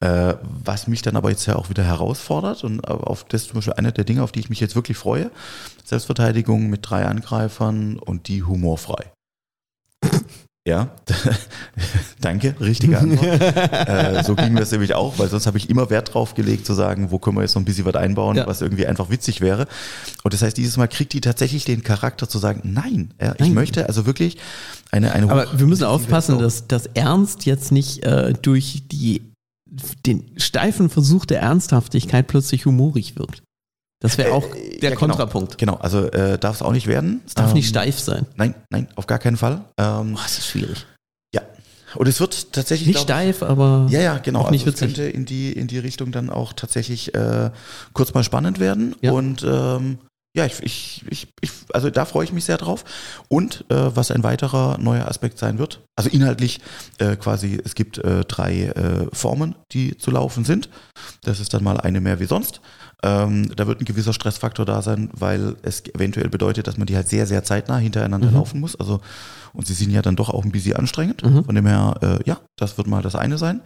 Äh, 0.00 0.34
was 0.64 0.86
mich 0.86 1.02
dann 1.02 1.16
aber 1.16 1.28
jetzt 1.30 1.44
ja 1.44 1.56
auch 1.56 1.68
wieder 1.68 1.82
herausfordert 1.84 2.64
und 2.64 2.80
auf 2.88 3.24
das 3.24 3.44
zum 3.48 3.56
Beispiel 3.56 3.74
eine 3.74 3.92
der 3.92 4.04
Dinge, 4.04 4.22
auf 4.22 4.32
die 4.32 4.40
ich 4.40 4.48
mich 4.48 4.60
jetzt 4.60 4.74
wirklich 4.74 4.96
freue. 4.96 5.30
Selbstverteidigung 5.84 6.70
mit 6.70 6.80
drei 6.88 7.04
Angreifern 7.04 7.98
und 7.98 8.28
die 8.28 8.42
humorfrei. 8.42 9.12
Ja, 10.68 10.90
danke, 12.20 12.54
richtige 12.60 12.98
Antwort. 12.98 13.40
äh, 13.88 14.22
so 14.22 14.36
ging 14.36 14.54
das 14.54 14.70
nämlich 14.70 14.94
auch, 14.94 15.18
weil 15.18 15.30
sonst 15.30 15.46
habe 15.46 15.56
ich 15.56 15.70
immer 15.70 15.88
Wert 15.88 16.12
drauf 16.12 16.34
gelegt 16.34 16.66
zu 16.66 16.74
sagen, 16.74 17.10
wo 17.10 17.18
können 17.18 17.38
wir 17.38 17.40
jetzt 17.40 17.54
noch 17.54 17.62
ein 17.62 17.64
bisschen 17.64 17.86
was 17.86 17.94
einbauen, 17.94 18.36
ja. 18.36 18.46
was 18.46 18.60
irgendwie 18.60 18.86
einfach 18.86 19.08
witzig 19.08 19.40
wäre. 19.40 19.66
Und 20.24 20.34
das 20.34 20.42
heißt, 20.42 20.58
dieses 20.58 20.76
Mal 20.76 20.86
kriegt 20.86 21.14
die 21.14 21.22
tatsächlich 21.22 21.64
den 21.64 21.82
Charakter 21.82 22.28
zu 22.28 22.36
sagen, 22.36 22.60
nein, 22.64 23.14
ja, 23.18 23.32
ich 23.32 23.40
nein. 23.40 23.54
möchte 23.54 23.86
also 23.86 24.04
wirklich 24.04 24.36
eine 24.90 25.12
eine. 25.12 25.30
Aber 25.30 25.58
wir 25.58 25.66
müssen 25.66 25.84
aufpassen, 25.84 26.38
dass 26.38 26.66
das 26.66 26.84
Ernst 26.92 27.46
jetzt 27.46 27.72
nicht 27.72 28.04
äh, 28.04 28.34
durch 28.34 28.82
die 28.92 29.22
den 30.04 30.24
steifen 30.36 30.90
Versuch 30.90 31.24
der 31.24 31.40
Ernsthaftigkeit 31.40 32.26
plötzlich 32.26 32.66
humorig 32.66 33.16
wirkt. 33.16 33.42
Das 34.00 34.16
wäre 34.16 34.32
auch 34.32 34.54
äh, 34.54 34.78
der 34.78 34.90
ja, 34.90 34.96
genau. 34.96 35.08
Kontrapunkt. 35.14 35.58
Genau, 35.58 35.74
also 35.74 36.06
äh, 36.10 36.38
darf 36.38 36.56
es 36.56 36.62
auch 36.62 36.72
nicht 36.72 36.86
werden. 36.86 37.20
Es 37.26 37.34
darf 37.34 37.48
ähm, 37.48 37.54
nicht 37.54 37.68
steif 37.68 37.98
sein. 37.98 38.26
Nein, 38.36 38.54
nein, 38.70 38.88
auf 38.94 39.06
gar 39.06 39.18
keinen 39.18 39.36
Fall. 39.36 39.64
Ähm, 39.76 40.14
oh, 40.14 40.20
das 40.22 40.38
ist 40.38 40.46
schwierig. 40.46 40.86
Ja. 41.34 41.42
Und 41.96 42.06
es 42.06 42.20
wird 42.20 42.52
tatsächlich. 42.52 42.88
Nicht 42.88 43.00
steif, 43.00 43.42
aber. 43.42 43.86
Ja, 43.90 44.00
ja, 44.00 44.18
genau. 44.18 44.42
Auch 44.42 44.50
nicht 44.50 44.66
also 44.66 44.74
es 44.74 44.80
könnte 44.80 45.02
in 45.02 45.24
die, 45.24 45.52
in 45.52 45.66
die 45.66 45.78
Richtung 45.78 46.12
dann 46.12 46.30
auch 46.30 46.52
tatsächlich 46.52 47.14
äh, 47.14 47.50
kurz 47.92 48.14
mal 48.14 48.22
spannend 48.22 48.60
werden. 48.60 48.94
Ja. 49.00 49.12
Und 49.12 49.42
ähm, 49.42 49.98
ja, 50.36 50.44
ich, 50.44 50.62
ich, 50.62 51.04
ich, 51.10 51.28
ich, 51.40 51.50
also 51.72 51.90
da 51.90 52.04
freue 52.04 52.24
ich 52.24 52.32
mich 52.32 52.44
sehr 52.44 52.58
drauf. 52.58 52.84
Und 53.28 53.64
äh, 53.70 53.96
was 53.96 54.10
ein 54.10 54.22
weiterer 54.22 54.78
neuer 54.78 55.08
Aspekt 55.08 55.38
sein 55.38 55.58
wird, 55.58 55.80
also 55.96 56.10
inhaltlich 56.10 56.60
äh, 56.98 57.16
quasi, 57.16 57.60
es 57.64 57.74
gibt 57.74 57.98
äh, 57.98 58.24
drei 58.24 58.64
äh, 58.66 59.06
Formen, 59.12 59.54
die 59.72 59.96
zu 59.96 60.10
laufen 60.10 60.44
sind. 60.44 60.68
Das 61.22 61.40
ist 61.40 61.54
dann 61.54 61.64
mal 61.64 61.80
eine 61.80 62.00
mehr 62.00 62.20
wie 62.20 62.26
sonst. 62.26 62.60
Ähm, 63.02 63.54
da 63.54 63.66
wird 63.66 63.80
ein 63.80 63.84
gewisser 63.84 64.12
Stressfaktor 64.12 64.66
da 64.66 64.82
sein, 64.82 65.08
weil 65.12 65.56
es 65.62 65.84
eventuell 65.94 66.28
bedeutet, 66.28 66.66
dass 66.66 66.76
man 66.76 66.86
die 66.86 66.96
halt 66.96 67.08
sehr, 67.08 67.26
sehr 67.26 67.44
zeitnah 67.44 67.78
hintereinander 67.78 68.28
mhm. 68.28 68.34
laufen 68.34 68.60
muss. 68.60 68.76
Also, 68.76 69.00
und 69.52 69.66
sie 69.66 69.74
sind 69.74 69.90
ja 69.90 70.02
dann 70.02 70.16
doch 70.16 70.30
auch 70.30 70.44
ein 70.44 70.52
bisschen 70.52 70.76
anstrengend. 70.76 71.22
Mhm. 71.24 71.44
Von 71.44 71.54
dem 71.54 71.66
her, 71.66 71.94
äh, 72.02 72.28
ja, 72.28 72.38
das 72.56 72.76
wird 72.76 72.86
mal 72.86 73.02
das 73.02 73.14
eine 73.14 73.38
sein. 73.38 73.62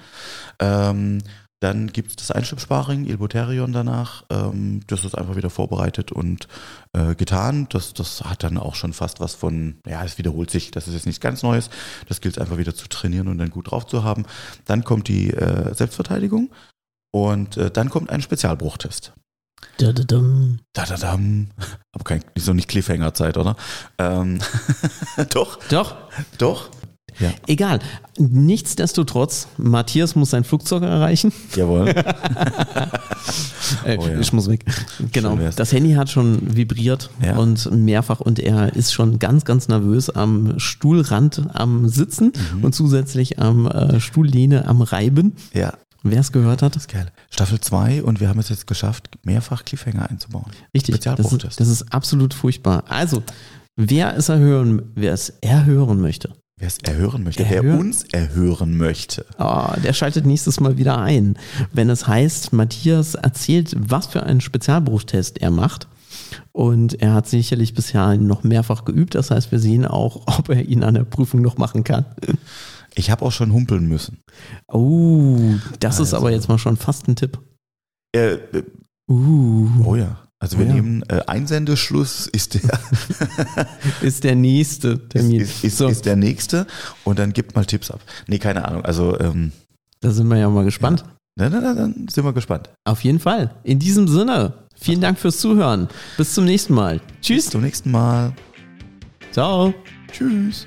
Ähm, 0.58 1.18
dann 1.62 1.92
gibt 1.92 2.10
es 2.10 2.16
das 2.16 2.32
Einstimmsparing, 2.32 3.06
Ilboterion 3.06 3.72
danach. 3.72 4.24
Ähm, 4.30 4.80
das 4.88 5.04
ist 5.04 5.16
einfach 5.16 5.36
wieder 5.36 5.48
vorbereitet 5.48 6.10
und 6.10 6.48
äh, 6.92 7.14
getan. 7.14 7.68
Das, 7.70 7.94
das 7.94 8.24
hat 8.24 8.42
dann 8.42 8.58
auch 8.58 8.74
schon 8.74 8.92
fast 8.92 9.20
was 9.20 9.36
von, 9.36 9.76
ja, 9.86 10.02
es 10.04 10.18
wiederholt 10.18 10.50
sich. 10.50 10.72
Das 10.72 10.88
ist 10.88 10.94
jetzt 10.94 11.06
nichts 11.06 11.20
ganz 11.20 11.44
Neues. 11.44 11.70
Das 12.08 12.20
gilt 12.20 12.40
einfach 12.40 12.58
wieder 12.58 12.74
zu 12.74 12.88
trainieren 12.88 13.28
und 13.28 13.38
dann 13.38 13.50
gut 13.50 13.70
drauf 13.70 13.86
zu 13.86 14.02
haben. 14.02 14.24
Dann 14.64 14.82
kommt 14.82 15.06
die 15.06 15.30
äh, 15.30 15.72
Selbstverteidigung 15.72 16.50
und 17.12 17.56
äh, 17.56 17.70
dann 17.70 17.90
kommt 17.90 18.10
ein 18.10 18.22
Spezialbruchtest. 18.22 19.12
Da, 19.78 19.92
da, 19.92 20.02
dum. 20.02 20.58
Da, 20.72 20.84
da, 20.84 20.96
dum. 20.96 21.50
Aber 21.92 22.02
kein, 22.02 22.24
noch 22.44 22.54
nicht 22.54 22.68
Cliffhanger-Zeit, 22.68 23.36
oder? 23.36 23.54
Ähm, 23.98 24.40
doch. 25.30 25.60
Doch. 25.68 25.94
Doch. 26.38 26.70
Ja. 27.18 27.30
Egal. 27.46 27.80
Nichtsdestotrotz, 28.18 29.48
Matthias 29.56 30.14
muss 30.14 30.30
sein 30.30 30.44
Flugzeug 30.44 30.82
erreichen. 30.82 31.32
Jawohl. 31.54 31.88
äh, 33.84 33.96
oh 33.98 34.06
ja. 34.06 34.20
Ich 34.20 34.32
muss 34.32 34.48
weg. 34.48 34.64
Genau. 35.12 35.38
Das 35.56 35.72
Handy 35.72 35.92
hat 35.92 36.10
schon 36.10 36.56
vibriert 36.56 37.10
ja. 37.24 37.36
und 37.36 37.70
mehrfach 37.72 38.20
und 38.20 38.38
er 38.38 38.74
ist 38.74 38.92
schon 38.92 39.18
ganz, 39.18 39.44
ganz 39.44 39.68
nervös 39.68 40.10
am 40.10 40.58
Stuhlrand 40.58 41.42
am 41.54 41.88
Sitzen 41.88 42.32
mhm. 42.54 42.64
und 42.64 42.74
zusätzlich 42.74 43.38
am 43.38 43.66
äh, 43.66 44.00
Stuhllehne 44.00 44.66
am 44.66 44.82
Reiben. 44.82 45.34
Ja. 45.52 45.74
Wer 46.02 46.20
es 46.20 46.32
gehört 46.32 46.62
hat. 46.62 46.74
Das 46.74 46.84
ist 46.84 46.92
geil. 46.92 47.12
Staffel 47.30 47.60
2 47.60 48.02
und 48.02 48.20
wir 48.20 48.28
haben 48.28 48.40
es 48.40 48.48
jetzt 48.48 48.66
geschafft, 48.66 49.08
mehrfach 49.22 49.64
Cliffhanger 49.64 50.10
einzubauen. 50.10 50.50
Richtig. 50.74 50.98
Das 51.00 51.20
ist, 51.32 51.60
das 51.60 51.68
ist 51.68 51.92
absolut 51.92 52.34
furchtbar. 52.34 52.84
Also, 52.88 53.22
wer 53.76 54.16
es 54.16 54.28
erhören, 54.28 54.82
wer 54.94 55.12
es 55.12 55.30
erhören 55.40 56.00
möchte, 56.00 56.34
Wer 56.62 56.68
es 56.68 56.78
erhören 56.78 57.24
möchte, 57.24 57.42
Erhör 57.42 57.64
wer 57.64 57.78
uns 57.80 58.04
erhören 58.12 58.76
möchte. 58.76 59.26
Oh, 59.36 59.66
der 59.82 59.92
schaltet 59.92 60.26
nächstes 60.26 60.60
Mal 60.60 60.78
wieder 60.78 60.96
ein. 60.96 61.36
Wenn 61.72 61.90
es 61.90 62.06
heißt, 62.06 62.52
Matthias 62.52 63.16
erzählt, 63.16 63.74
was 63.76 64.06
für 64.06 64.22
einen 64.22 64.40
Spezialberufstest 64.40 65.38
er 65.38 65.50
macht. 65.50 65.88
Und 66.52 67.02
er 67.02 67.14
hat 67.14 67.26
sicherlich 67.26 67.74
bisher 67.74 68.16
noch 68.16 68.44
mehrfach 68.44 68.84
geübt. 68.84 69.16
Das 69.16 69.32
heißt, 69.32 69.50
wir 69.50 69.58
sehen 69.58 69.84
auch, 69.84 70.22
ob 70.38 70.50
er 70.50 70.64
ihn 70.64 70.84
an 70.84 70.94
der 70.94 71.02
Prüfung 71.02 71.42
noch 71.42 71.58
machen 71.58 71.82
kann. 71.82 72.04
Ich 72.94 73.10
habe 73.10 73.24
auch 73.24 73.32
schon 73.32 73.52
humpeln 73.52 73.88
müssen. 73.88 74.18
Oh, 74.68 75.40
das 75.80 75.98
also. 75.98 76.04
ist 76.04 76.14
aber 76.14 76.30
jetzt 76.30 76.48
mal 76.48 76.58
schon 76.58 76.76
fast 76.76 77.08
ein 77.08 77.16
Tipp. 77.16 77.40
Äh, 78.14 78.34
äh, 78.34 78.62
uh. 79.10 79.68
Oh 79.84 79.96
ja. 79.96 80.16
Also 80.42 80.58
wir 80.58 80.66
ja. 80.66 80.74
nehmen 80.74 81.04
äh, 81.08 81.20
Einsendeschluss 81.28 82.26
ist 82.26 82.54
der 82.54 82.62
ist 84.02 84.24
der 84.24 84.34
nächste 84.34 85.08
Termin. 85.08 85.40
Ist, 85.40 85.50
ist, 85.58 85.64
ist, 85.64 85.78
so. 85.78 85.86
ist, 85.86 86.04
der 86.04 86.16
nächste 86.16 86.66
und 87.04 87.20
dann 87.20 87.32
gibt 87.32 87.54
mal 87.54 87.64
Tipps 87.64 87.92
ab. 87.92 88.00
Nee, 88.26 88.38
keine 88.38 88.66
Ahnung. 88.66 88.84
Also 88.84 89.20
ähm, 89.20 89.52
da 90.00 90.10
sind 90.10 90.26
wir 90.26 90.38
ja 90.38 90.50
mal 90.50 90.64
gespannt. 90.64 91.04
Ja. 91.38 91.48
Na, 91.48 91.60
na, 91.60 91.74
dann 91.74 92.08
sind 92.10 92.24
wir 92.24 92.32
gespannt. 92.32 92.70
Auf 92.82 93.04
jeden 93.04 93.20
Fall. 93.20 93.54
In 93.62 93.78
diesem 93.78 94.08
Sinne, 94.08 94.54
vielen 94.74 95.00
Dank 95.00 95.20
fürs 95.20 95.38
Zuhören. 95.38 95.86
Bis 96.16 96.34
zum 96.34 96.44
nächsten 96.44 96.74
Mal. 96.74 97.00
Tschüss. 97.20 97.44
Bis 97.44 97.50
zum 97.50 97.62
nächsten 97.62 97.92
Mal. 97.92 98.32
Ciao. 99.30 99.72
Tschüss. 100.10 100.66